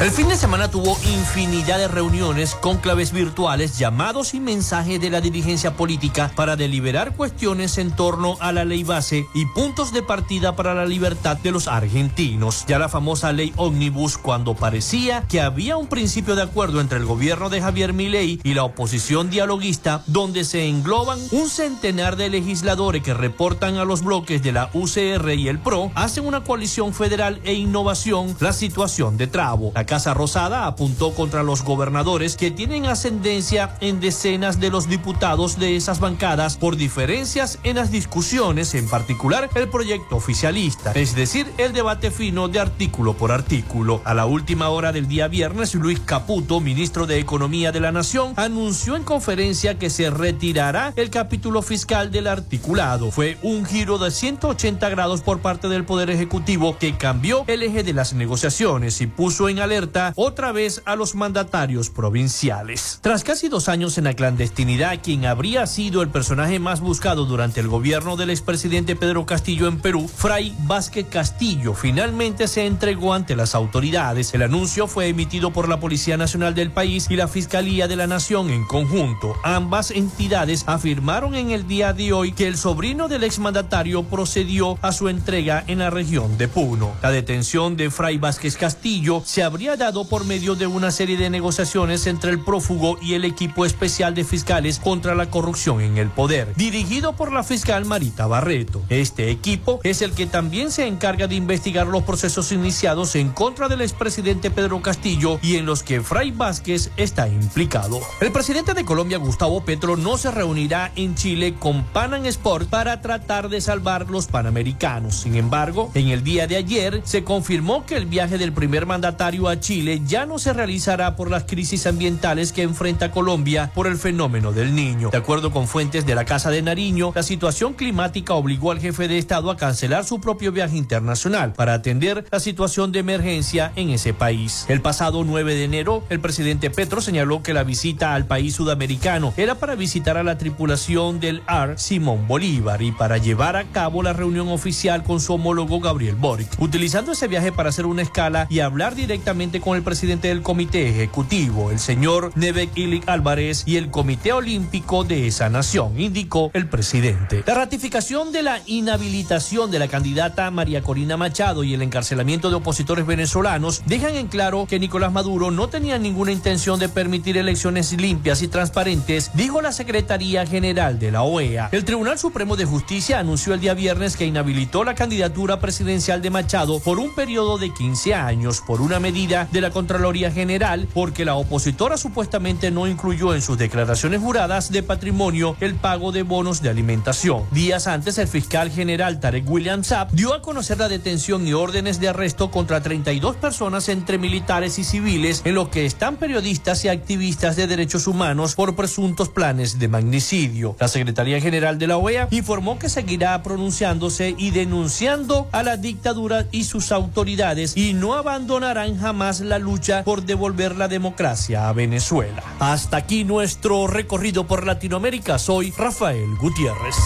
El 0.00 0.10
fin 0.10 0.28
de 0.28 0.36
semana 0.36 0.70
tuvo 0.70 0.98
infinidad 1.04 1.78
de 1.78 1.86
reuniones, 1.86 2.56
con 2.56 2.78
claves 2.78 3.12
virtuales, 3.12 3.78
llamados 3.78 4.34
y 4.34 4.40
mensajes 4.40 5.00
de 5.00 5.08
la 5.08 5.20
dirigencia 5.20 5.76
política 5.76 6.32
para 6.34 6.56
deliberar 6.56 7.14
cuestiones 7.14 7.78
en 7.78 7.92
torno 7.92 8.36
a 8.40 8.52
la 8.52 8.64
ley 8.64 8.82
base 8.82 9.24
y 9.34 9.46
puntos 9.46 9.92
de 9.92 10.02
partida 10.02 10.56
para 10.56 10.74
la 10.74 10.84
libertad 10.84 11.36
de 11.36 11.52
los 11.52 11.68
argentinos. 11.68 12.64
Ya 12.66 12.80
la 12.80 12.88
famosa 12.88 13.32
ley 13.32 13.54
Omnibus, 13.56 14.18
cuando 14.18 14.54
parecía 14.54 15.22
que 15.28 15.40
había 15.40 15.76
un 15.76 15.86
principio 15.86 16.34
de 16.34 16.42
acuerdo 16.42 16.80
entre 16.80 16.98
el 16.98 17.06
gobierno 17.06 17.48
de 17.48 17.62
Javier 17.62 17.92
Milei 17.92 18.40
y 18.42 18.54
la 18.54 18.64
oposición 18.64 19.30
dialoguista, 19.30 20.02
donde 20.08 20.44
se 20.44 20.66
engloban 20.66 21.20
un 21.30 21.48
centenar 21.48 22.16
de 22.16 22.30
legisladores 22.30 23.02
que 23.02 23.14
reportan 23.14 23.76
a 23.76 23.84
los 23.84 24.02
bloques 24.02 24.42
de 24.42 24.52
la 24.52 24.70
UCR 24.74 25.34
y 25.34 25.48
el 25.48 25.60
PRO, 25.60 25.92
hacen 25.94 26.26
una 26.26 26.42
coalición 26.42 26.92
federal 26.92 27.40
e 27.44 27.54
innovación, 27.54 28.36
la 28.40 28.52
situación 28.52 29.16
de 29.16 29.28
trabo. 29.28 29.72
Casa 29.86 30.14
Rosada 30.14 30.66
apuntó 30.66 31.14
contra 31.14 31.42
los 31.42 31.62
gobernadores 31.62 32.36
que 32.36 32.50
tienen 32.50 32.86
ascendencia 32.86 33.76
en 33.80 34.00
decenas 34.00 34.58
de 34.58 34.70
los 34.70 34.88
diputados 34.88 35.58
de 35.58 35.76
esas 35.76 36.00
bancadas 36.00 36.56
por 36.56 36.76
diferencias 36.76 37.58
en 37.62 37.76
las 37.76 37.90
discusiones, 37.90 38.74
en 38.74 38.88
particular 38.88 39.50
el 39.54 39.68
proyecto 39.68 40.16
oficialista, 40.16 40.92
es 40.92 41.14
decir, 41.14 41.46
el 41.58 41.72
debate 41.72 42.10
fino 42.10 42.48
de 42.48 42.60
artículo 42.60 43.14
por 43.14 43.30
artículo. 43.30 44.00
A 44.04 44.14
la 44.14 44.26
última 44.26 44.70
hora 44.70 44.92
del 44.92 45.06
día 45.06 45.28
viernes, 45.28 45.74
Luis 45.74 46.00
Caputo, 46.00 46.60
ministro 46.60 47.06
de 47.06 47.18
Economía 47.18 47.70
de 47.70 47.80
la 47.80 47.92
Nación, 47.92 48.32
anunció 48.36 48.96
en 48.96 49.04
conferencia 49.04 49.78
que 49.78 49.90
se 49.90 50.10
retirará 50.10 50.92
el 50.96 51.10
capítulo 51.10 51.62
fiscal 51.62 52.10
del 52.10 52.26
articulado. 52.26 53.10
Fue 53.10 53.36
un 53.42 53.66
giro 53.66 53.98
de 53.98 54.10
180 54.10 54.88
grados 54.88 55.20
por 55.20 55.40
parte 55.40 55.68
del 55.68 55.84
Poder 55.84 56.10
Ejecutivo 56.10 56.78
que 56.78 56.96
cambió 56.96 57.44
el 57.46 57.62
eje 57.62 57.82
de 57.82 57.92
las 57.92 58.14
negociaciones 58.14 59.00
y 59.00 59.06
puso 59.06 59.48
en 59.48 59.58
alerta 59.58 59.73
otra 60.16 60.52
vez 60.52 60.82
a 60.84 60.96
los 60.96 61.14
mandatarios 61.14 61.90
provinciales. 61.90 62.98
Tras 63.02 63.24
casi 63.24 63.48
dos 63.48 63.68
años 63.68 63.98
en 63.98 64.04
la 64.04 64.14
clandestinidad, 64.14 65.00
quien 65.02 65.26
habría 65.26 65.66
sido 65.66 66.02
el 66.02 66.08
personaje 66.08 66.58
más 66.58 66.80
buscado 66.80 67.24
durante 67.24 67.60
el 67.60 67.68
gobierno 67.68 68.16
del 68.16 68.30
expresidente 68.30 68.96
Pedro 68.96 69.26
Castillo 69.26 69.68
en 69.68 69.78
Perú, 69.78 70.08
Fray 70.08 70.54
Vázquez 70.60 71.06
Castillo, 71.08 71.74
finalmente 71.74 72.48
se 72.48 72.66
entregó 72.66 73.14
ante 73.14 73.36
las 73.36 73.54
autoridades. 73.54 74.32
El 74.34 74.42
anuncio 74.42 74.86
fue 74.86 75.08
emitido 75.08 75.52
por 75.52 75.68
la 75.68 75.80
Policía 75.80 76.16
Nacional 76.16 76.54
del 76.54 76.70
país 76.70 77.06
y 77.10 77.16
la 77.16 77.28
Fiscalía 77.28 77.88
de 77.88 77.96
la 77.96 78.06
Nación 78.06 78.50
en 78.50 78.64
conjunto. 78.64 79.34
Ambas 79.42 79.90
entidades 79.90 80.64
afirmaron 80.66 81.34
en 81.34 81.50
el 81.50 81.66
día 81.66 81.92
de 81.92 82.12
hoy 82.12 82.32
que 82.32 82.46
el 82.46 82.56
sobrino 82.56 83.08
del 83.08 83.24
exmandatario 83.24 84.04
procedió 84.04 84.78
a 84.82 84.92
su 84.92 85.08
entrega 85.08 85.64
en 85.66 85.78
la 85.78 85.90
región 85.90 86.38
de 86.38 86.48
Puno. 86.48 86.92
La 87.02 87.10
detención 87.10 87.76
de 87.76 87.90
Fray 87.90 88.18
Vázquez 88.18 88.56
Castillo 88.56 89.22
se 89.24 89.42
habría 89.42 89.63
dado 89.64 90.04
por 90.04 90.24
medio 90.24 90.54
de 90.54 90.66
una 90.66 90.90
serie 90.90 91.16
de 91.16 91.30
negociaciones 91.30 92.06
entre 92.06 92.30
el 92.30 92.38
prófugo 92.38 92.98
y 93.00 93.14
el 93.14 93.24
equipo 93.24 93.64
especial 93.64 94.14
de 94.14 94.22
fiscales 94.22 94.78
contra 94.78 95.14
la 95.14 95.30
corrupción 95.30 95.80
en 95.80 95.96
el 95.96 96.10
poder, 96.10 96.54
dirigido 96.54 97.14
por 97.14 97.32
la 97.32 97.42
fiscal 97.42 97.84
Marita 97.84 98.26
Barreto. 98.26 98.82
Este 98.90 99.30
equipo 99.30 99.80
es 99.82 100.02
el 100.02 100.12
que 100.12 100.26
también 100.26 100.70
se 100.70 100.86
encarga 100.86 101.26
de 101.26 101.34
investigar 101.34 101.86
los 101.86 102.04
procesos 102.04 102.52
iniciados 102.52 103.16
en 103.16 103.30
contra 103.30 103.68
del 103.68 103.80
expresidente 103.80 104.50
Pedro 104.50 104.82
Castillo 104.82 105.40
y 105.42 105.56
en 105.56 105.66
los 105.66 105.82
que 105.82 106.02
Fray 106.02 106.30
Vázquez 106.30 106.90
está 106.96 107.26
implicado. 107.26 108.00
El 108.20 108.30
presidente 108.30 108.74
de 108.74 108.84
Colombia, 108.84 109.18
Gustavo 109.18 109.64
Petro, 109.64 109.96
no 109.96 110.18
se 110.18 110.30
reunirá 110.30 110.92
en 110.94 111.14
Chile 111.14 111.54
con 111.58 111.84
Panam 111.84 112.26
Sport 112.26 112.68
para 112.68 113.00
tratar 113.00 113.48
de 113.48 113.60
salvar 113.60 114.10
los 114.10 114.26
panamericanos. 114.26 115.16
Sin 115.16 115.34
embargo, 115.34 115.90
en 115.94 116.08
el 116.08 116.22
día 116.22 116.46
de 116.46 116.56
ayer 116.56 117.00
se 117.04 117.24
confirmó 117.24 117.86
que 117.86 117.96
el 117.96 118.06
viaje 118.06 118.38
del 118.38 118.52
primer 118.52 118.86
mandatario 118.86 119.48
a 119.48 119.53
Chile 119.60 120.02
ya 120.06 120.26
no 120.26 120.38
se 120.38 120.52
realizará 120.52 121.16
por 121.16 121.30
las 121.30 121.44
crisis 121.44 121.86
ambientales 121.86 122.52
que 122.52 122.62
enfrenta 122.62 123.10
Colombia 123.10 123.70
por 123.74 123.86
el 123.86 123.96
fenómeno 123.96 124.52
del 124.52 124.74
niño. 124.74 125.10
De 125.10 125.18
acuerdo 125.18 125.50
con 125.50 125.68
fuentes 125.68 126.06
de 126.06 126.14
la 126.14 126.24
Casa 126.24 126.50
de 126.50 126.62
Nariño, 126.62 127.12
la 127.14 127.22
situación 127.22 127.74
climática 127.74 128.34
obligó 128.34 128.70
al 128.70 128.80
jefe 128.80 129.08
de 129.08 129.18
Estado 129.18 129.50
a 129.50 129.56
cancelar 129.56 130.04
su 130.04 130.20
propio 130.20 130.52
viaje 130.52 130.76
internacional 130.76 131.52
para 131.52 131.74
atender 131.74 132.24
la 132.30 132.40
situación 132.40 132.92
de 132.92 133.00
emergencia 133.00 133.72
en 133.76 133.90
ese 133.90 134.14
país. 134.14 134.64
El 134.68 134.80
pasado 134.80 135.24
9 135.24 135.54
de 135.54 135.64
enero, 135.64 136.04
el 136.10 136.20
presidente 136.20 136.70
Petro 136.70 137.00
señaló 137.00 137.42
que 137.42 137.54
la 137.54 137.64
visita 137.64 138.14
al 138.14 138.26
país 138.26 138.54
sudamericano 138.54 139.32
era 139.36 139.56
para 139.56 139.74
visitar 139.74 140.16
a 140.16 140.22
la 140.22 140.38
tripulación 140.38 141.20
del 141.20 141.42
AR 141.46 141.78
Simón 141.78 142.26
Bolívar 142.26 142.82
y 142.82 142.92
para 142.92 143.18
llevar 143.18 143.56
a 143.56 143.64
cabo 143.64 144.02
la 144.02 144.12
reunión 144.12 144.48
oficial 144.48 145.02
con 145.02 145.20
su 145.20 145.34
homólogo 145.34 145.80
Gabriel 145.80 146.16
Boric, 146.16 146.48
utilizando 146.58 147.12
ese 147.12 147.28
viaje 147.28 147.52
para 147.52 147.68
hacer 147.68 147.86
una 147.86 148.02
escala 148.02 148.46
y 148.48 148.60
hablar 148.60 148.94
directamente 148.94 149.43
con 149.44 149.76
el 149.76 149.82
presidente 149.82 150.28
del 150.28 150.40
comité 150.40 150.88
ejecutivo, 150.88 151.70
el 151.70 151.78
señor 151.78 152.32
Nevek 152.34 152.76
Ilik 152.76 153.06
Álvarez, 153.06 153.62
y 153.66 153.76
el 153.76 153.90
comité 153.90 154.32
olímpico 154.32 155.04
de 155.04 155.26
esa 155.26 155.50
nación, 155.50 156.00
indicó 156.00 156.50
el 156.54 156.66
presidente. 156.66 157.44
La 157.46 157.54
ratificación 157.54 158.32
de 158.32 158.42
la 158.42 158.60
inhabilitación 158.64 159.70
de 159.70 159.78
la 159.78 159.88
candidata 159.88 160.50
María 160.50 160.82
Corina 160.82 161.18
Machado 161.18 161.62
y 161.62 161.74
el 161.74 161.82
encarcelamiento 161.82 162.48
de 162.48 162.56
opositores 162.56 163.04
venezolanos 163.04 163.82
dejan 163.84 164.14
en 164.14 164.28
claro 164.28 164.66
que 164.66 164.78
Nicolás 164.78 165.12
Maduro 165.12 165.50
no 165.50 165.68
tenía 165.68 165.98
ninguna 165.98 166.32
intención 166.32 166.78
de 166.78 166.88
permitir 166.88 167.36
elecciones 167.36 167.92
limpias 167.92 168.40
y 168.40 168.48
transparentes, 168.48 169.30
dijo 169.34 169.60
la 169.60 169.72
Secretaría 169.72 170.46
General 170.46 170.98
de 170.98 171.10
la 171.10 171.22
OEA. 171.22 171.68
El 171.70 171.84
Tribunal 171.84 172.18
Supremo 172.18 172.56
de 172.56 172.64
Justicia 172.64 173.18
anunció 173.18 173.52
el 173.52 173.60
día 173.60 173.74
viernes 173.74 174.16
que 174.16 174.24
inhabilitó 174.24 174.84
la 174.84 174.94
candidatura 174.94 175.60
presidencial 175.60 176.22
de 176.22 176.30
Machado 176.30 176.80
por 176.80 176.98
un 176.98 177.14
periodo 177.14 177.58
de 177.58 177.74
15 177.74 178.14
años 178.14 178.62
por 178.66 178.80
una 178.80 179.00
medida 179.00 179.33
de 179.42 179.60
la 179.60 179.70
Contraloría 179.70 180.30
General 180.30 180.86
porque 180.94 181.24
la 181.24 181.34
opositora 181.34 181.96
supuestamente 181.96 182.70
no 182.70 182.86
incluyó 182.86 183.34
en 183.34 183.42
sus 183.42 183.58
declaraciones 183.58 184.20
juradas 184.20 184.70
de 184.70 184.84
patrimonio 184.84 185.56
el 185.60 185.74
pago 185.74 186.12
de 186.12 186.22
bonos 186.22 186.62
de 186.62 186.70
alimentación. 186.70 187.42
Días 187.50 187.88
antes, 187.88 188.16
el 188.18 188.28
fiscal 188.28 188.70
general 188.70 189.18
Tarek 189.18 189.50
William 189.50 189.82
Saab 189.82 190.12
dio 190.12 190.34
a 190.34 190.42
conocer 190.42 190.78
la 190.78 190.88
detención 190.88 191.46
y 191.48 191.52
órdenes 191.52 191.98
de 191.98 192.08
arresto 192.08 192.52
contra 192.52 192.80
32 192.80 193.34
personas 193.36 193.88
entre 193.88 194.18
militares 194.18 194.78
y 194.78 194.84
civiles 194.84 195.42
en 195.44 195.56
los 195.56 195.68
que 195.68 195.84
están 195.84 196.16
periodistas 196.16 196.84
y 196.84 196.88
activistas 196.88 197.56
de 197.56 197.66
derechos 197.66 198.06
humanos 198.06 198.54
por 198.54 198.76
presuntos 198.76 199.30
planes 199.30 199.80
de 199.80 199.88
magnicidio. 199.88 200.76
La 200.78 200.86
Secretaría 200.86 201.40
General 201.40 201.76
de 201.76 201.88
la 201.88 201.96
OEA 201.96 202.28
informó 202.30 202.78
que 202.78 202.88
seguirá 202.88 203.42
pronunciándose 203.42 204.36
y 204.38 204.52
denunciando 204.52 205.48
a 205.50 205.64
la 205.64 205.76
dictadura 205.76 206.46
y 206.52 206.64
sus 206.64 206.92
autoridades 206.92 207.76
y 207.76 207.94
no 207.94 208.14
abandonarán 208.14 208.98
jamás 208.98 209.23
la 209.24 209.58
lucha 209.58 210.04
por 210.04 210.22
devolver 210.22 210.76
la 210.76 210.86
democracia 210.86 211.68
a 211.68 211.72
Venezuela. 211.72 212.42
Hasta 212.60 212.98
aquí 212.98 213.24
nuestro 213.24 213.86
recorrido 213.86 214.46
por 214.46 214.66
Latinoamérica. 214.66 215.38
Soy 215.38 215.72
Rafael 215.76 216.36
Gutiérrez. 216.36 216.96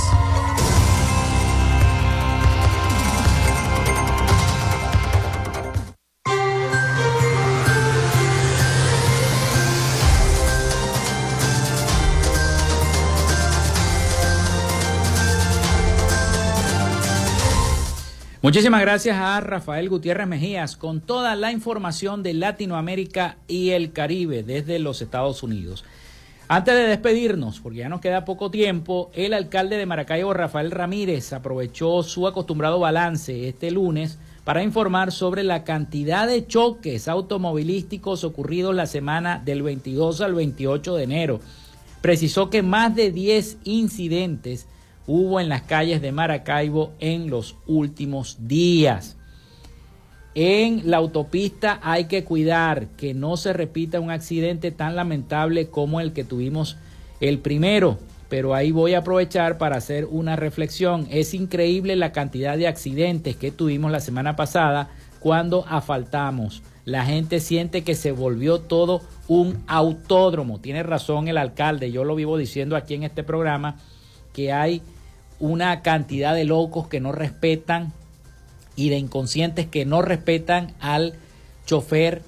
Muchísimas 18.48 18.80
gracias 18.80 19.18
a 19.18 19.38
Rafael 19.42 19.90
Gutiérrez 19.90 20.26
Mejías 20.26 20.74
con 20.78 21.02
toda 21.02 21.36
la 21.36 21.52
información 21.52 22.22
de 22.22 22.32
Latinoamérica 22.32 23.36
y 23.46 23.72
el 23.72 23.92
Caribe 23.92 24.42
desde 24.42 24.78
los 24.78 25.02
Estados 25.02 25.42
Unidos. 25.42 25.84
Antes 26.48 26.74
de 26.74 26.84
despedirnos, 26.84 27.60
porque 27.60 27.80
ya 27.80 27.90
nos 27.90 28.00
queda 28.00 28.24
poco 28.24 28.50
tiempo, 28.50 29.10
el 29.12 29.34
alcalde 29.34 29.76
de 29.76 29.84
Maracaibo, 29.84 30.32
Rafael 30.32 30.70
Ramírez, 30.70 31.34
aprovechó 31.34 32.02
su 32.02 32.26
acostumbrado 32.26 32.80
balance 32.80 33.48
este 33.48 33.70
lunes 33.70 34.18
para 34.44 34.62
informar 34.62 35.12
sobre 35.12 35.42
la 35.42 35.62
cantidad 35.62 36.26
de 36.26 36.46
choques 36.46 37.06
automovilísticos 37.06 38.24
ocurridos 38.24 38.74
la 38.74 38.86
semana 38.86 39.42
del 39.44 39.62
22 39.62 40.22
al 40.22 40.32
28 40.32 40.94
de 40.94 41.04
enero. 41.04 41.40
Precisó 42.00 42.48
que 42.48 42.62
más 42.62 42.96
de 42.96 43.12
10 43.12 43.58
incidentes 43.64 44.66
hubo 45.08 45.40
en 45.40 45.48
las 45.48 45.62
calles 45.62 46.00
de 46.00 46.12
Maracaibo 46.12 46.92
en 47.00 47.30
los 47.30 47.56
últimos 47.66 48.36
días. 48.46 49.16
En 50.34 50.88
la 50.88 50.98
autopista 50.98 51.80
hay 51.82 52.04
que 52.04 52.22
cuidar 52.22 52.88
que 52.96 53.14
no 53.14 53.36
se 53.36 53.52
repita 53.52 53.98
un 53.98 54.10
accidente 54.10 54.70
tan 54.70 54.94
lamentable 54.94 55.68
como 55.68 56.00
el 56.00 56.12
que 56.12 56.22
tuvimos 56.22 56.76
el 57.20 57.38
primero. 57.40 57.98
Pero 58.28 58.54
ahí 58.54 58.70
voy 58.70 58.92
a 58.92 58.98
aprovechar 58.98 59.56
para 59.56 59.78
hacer 59.78 60.04
una 60.04 60.36
reflexión. 60.36 61.08
Es 61.10 61.32
increíble 61.32 61.96
la 61.96 62.12
cantidad 62.12 62.58
de 62.58 62.68
accidentes 62.68 63.34
que 63.34 63.50
tuvimos 63.50 63.90
la 63.90 64.00
semana 64.00 64.36
pasada 64.36 64.90
cuando 65.18 65.64
asfaltamos. 65.66 66.62
La 66.84 67.06
gente 67.06 67.40
siente 67.40 67.82
que 67.82 67.94
se 67.94 68.12
volvió 68.12 68.60
todo 68.60 69.00
un 69.26 69.64
autódromo. 69.66 70.60
Tiene 70.60 70.82
razón 70.82 71.28
el 71.28 71.38
alcalde, 71.38 71.90
yo 71.90 72.04
lo 72.04 72.14
vivo 72.14 72.36
diciendo 72.36 72.76
aquí 72.76 72.94
en 72.94 73.02
este 73.02 73.22
programa, 73.22 73.78
que 74.34 74.52
hay 74.52 74.82
una 75.40 75.82
cantidad 75.82 76.34
de 76.34 76.44
locos 76.44 76.88
que 76.88 77.00
no 77.00 77.12
respetan 77.12 77.92
y 78.76 78.90
de 78.90 78.98
inconscientes 78.98 79.66
que 79.66 79.84
no 79.84 80.02
respetan 80.02 80.74
al 80.80 81.14
chofer, 81.66 82.22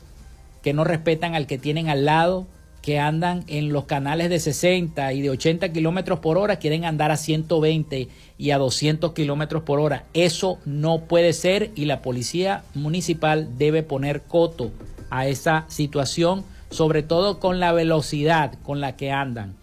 que 0.62 0.72
no 0.72 0.84
respetan 0.84 1.34
al 1.34 1.46
que 1.46 1.58
tienen 1.58 1.88
al 1.88 2.04
lado, 2.04 2.46
que 2.82 2.98
andan 2.98 3.44
en 3.46 3.72
los 3.72 3.84
canales 3.84 4.30
de 4.30 4.40
60 4.40 5.12
y 5.12 5.20
de 5.20 5.30
80 5.30 5.72
kilómetros 5.72 6.20
por 6.20 6.38
hora, 6.38 6.56
quieren 6.56 6.84
andar 6.84 7.11
a 7.11 7.16
120 7.16 8.08
y 8.38 8.50
a 8.50 8.58
200 8.58 9.12
kilómetros 9.12 9.62
por 9.62 9.80
hora. 9.80 10.04
Eso 10.14 10.58
no 10.64 11.02
puede 11.02 11.32
ser 11.32 11.70
y 11.74 11.84
la 11.84 12.02
policía 12.02 12.64
municipal 12.74 13.58
debe 13.58 13.82
poner 13.82 14.22
coto 14.22 14.72
a 15.11 15.26
esa 15.26 15.66
situación, 15.68 16.44
sobre 16.70 17.02
todo 17.02 17.38
con 17.38 17.61
la 17.61 17.72
velocidad 17.72 18.54
con 18.62 18.80
la 18.80 18.96
que 18.96 19.11
andan 19.12 19.59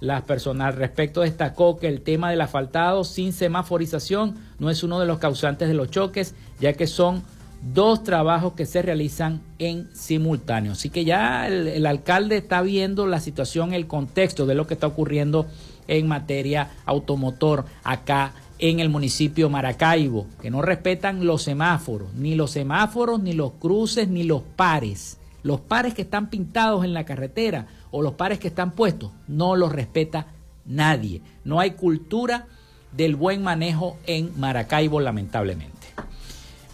las 0.00 0.22
personas. 0.22 0.68
Al 0.68 0.76
respecto 0.76 1.22
destacó 1.22 1.78
que 1.78 1.88
el 1.88 2.02
tema 2.02 2.30
del 2.30 2.40
asfaltado 2.40 3.04
sin 3.04 3.32
semaforización 3.32 4.36
no 4.58 4.70
es 4.70 4.82
uno 4.82 5.00
de 5.00 5.06
los 5.06 5.18
causantes 5.18 5.68
de 5.68 5.74
los 5.74 5.90
choques, 5.90 6.34
ya 6.60 6.72
que 6.74 6.86
son 6.86 7.22
dos 7.62 8.04
trabajos 8.04 8.52
que 8.52 8.66
se 8.66 8.82
realizan 8.82 9.40
en 9.58 9.88
simultáneo. 9.94 10.72
Así 10.72 10.90
que 10.90 11.04
ya 11.04 11.46
el, 11.48 11.84
alcalde 11.86 12.36
está 12.36 12.62
viendo 12.62 13.06
la 13.06 13.20
situación, 13.20 13.72
el 13.72 13.86
contexto 13.86 14.46
de 14.46 14.54
lo 14.54 14.66
que 14.66 14.74
está 14.74 14.86
ocurriendo 14.86 15.46
en 15.88 16.06
materia 16.06 16.70
automotor 16.84 17.64
acá 17.82 18.32
en 18.58 18.80
el 18.80 18.88
municipio 18.88 19.50
Maracaibo, 19.50 20.26
que 20.40 20.50
no 20.50 20.62
respetan 20.62 21.26
los 21.26 21.42
semáforos, 21.42 22.14
ni 22.14 22.34
los 22.34 22.52
semáforos, 22.52 23.20
ni 23.20 23.32
los 23.32 23.52
cruces, 23.52 24.08
ni 24.08 24.22
los 24.22 24.42
pares. 24.42 25.18
Los 25.42 25.60
pares 25.60 25.94
que 25.94 26.02
están 26.02 26.28
pintados 26.28 26.84
en 26.84 26.92
la 26.92 27.04
carretera 27.04 27.66
o 27.96 28.02
los 28.02 28.12
pares 28.12 28.38
que 28.38 28.48
están 28.48 28.72
puestos, 28.72 29.10
no 29.26 29.56
los 29.56 29.72
respeta 29.72 30.26
nadie. 30.66 31.22
No 31.44 31.60
hay 31.60 31.70
cultura 31.70 32.46
del 32.92 33.16
buen 33.16 33.42
manejo 33.42 33.96
en 34.06 34.38
Maracaibo, 34.38 35.00
lamentablemente. 35.00 35.72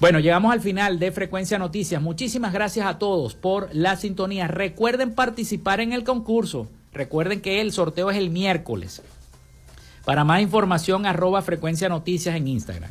Bueno, 0.00 0.18
llegamos 0.18 0.52
al 0.52 0.60
final 0.60 0.98
de 0.98 1.12
Frecuencia 1.12 1.60
Noticias. 1.60 2.02
Muchísimas 2.02 2.52
gracias 2.52 2.86
a 2.86 2.98
todos 2.98 3.36
por 3.36 3.72
la 3.72 3.94
sintonía. 3.94 4.48
Recuerden 4.48 5.14
participar 5.14 5.78
en 5.78 5.92
el 5.92 6.02
concurso. 6.02 6.66
Recuerden 6.92 7.40
que 7.40 7.60
el 7.60 7.70
sorteo 7.70 8.10
es 8.10 8.16
el 8.16 8.30
miércoles. 8.30 9.00
Para 10.04 10.24
más 10.24 10.42
información, 10.42 11.06
arroba 11.06 11.40
Frecuencia 11.42 11.88
Noticias 11.88 12.34
en 12.34 12.48
Instagram. 12.48 12.90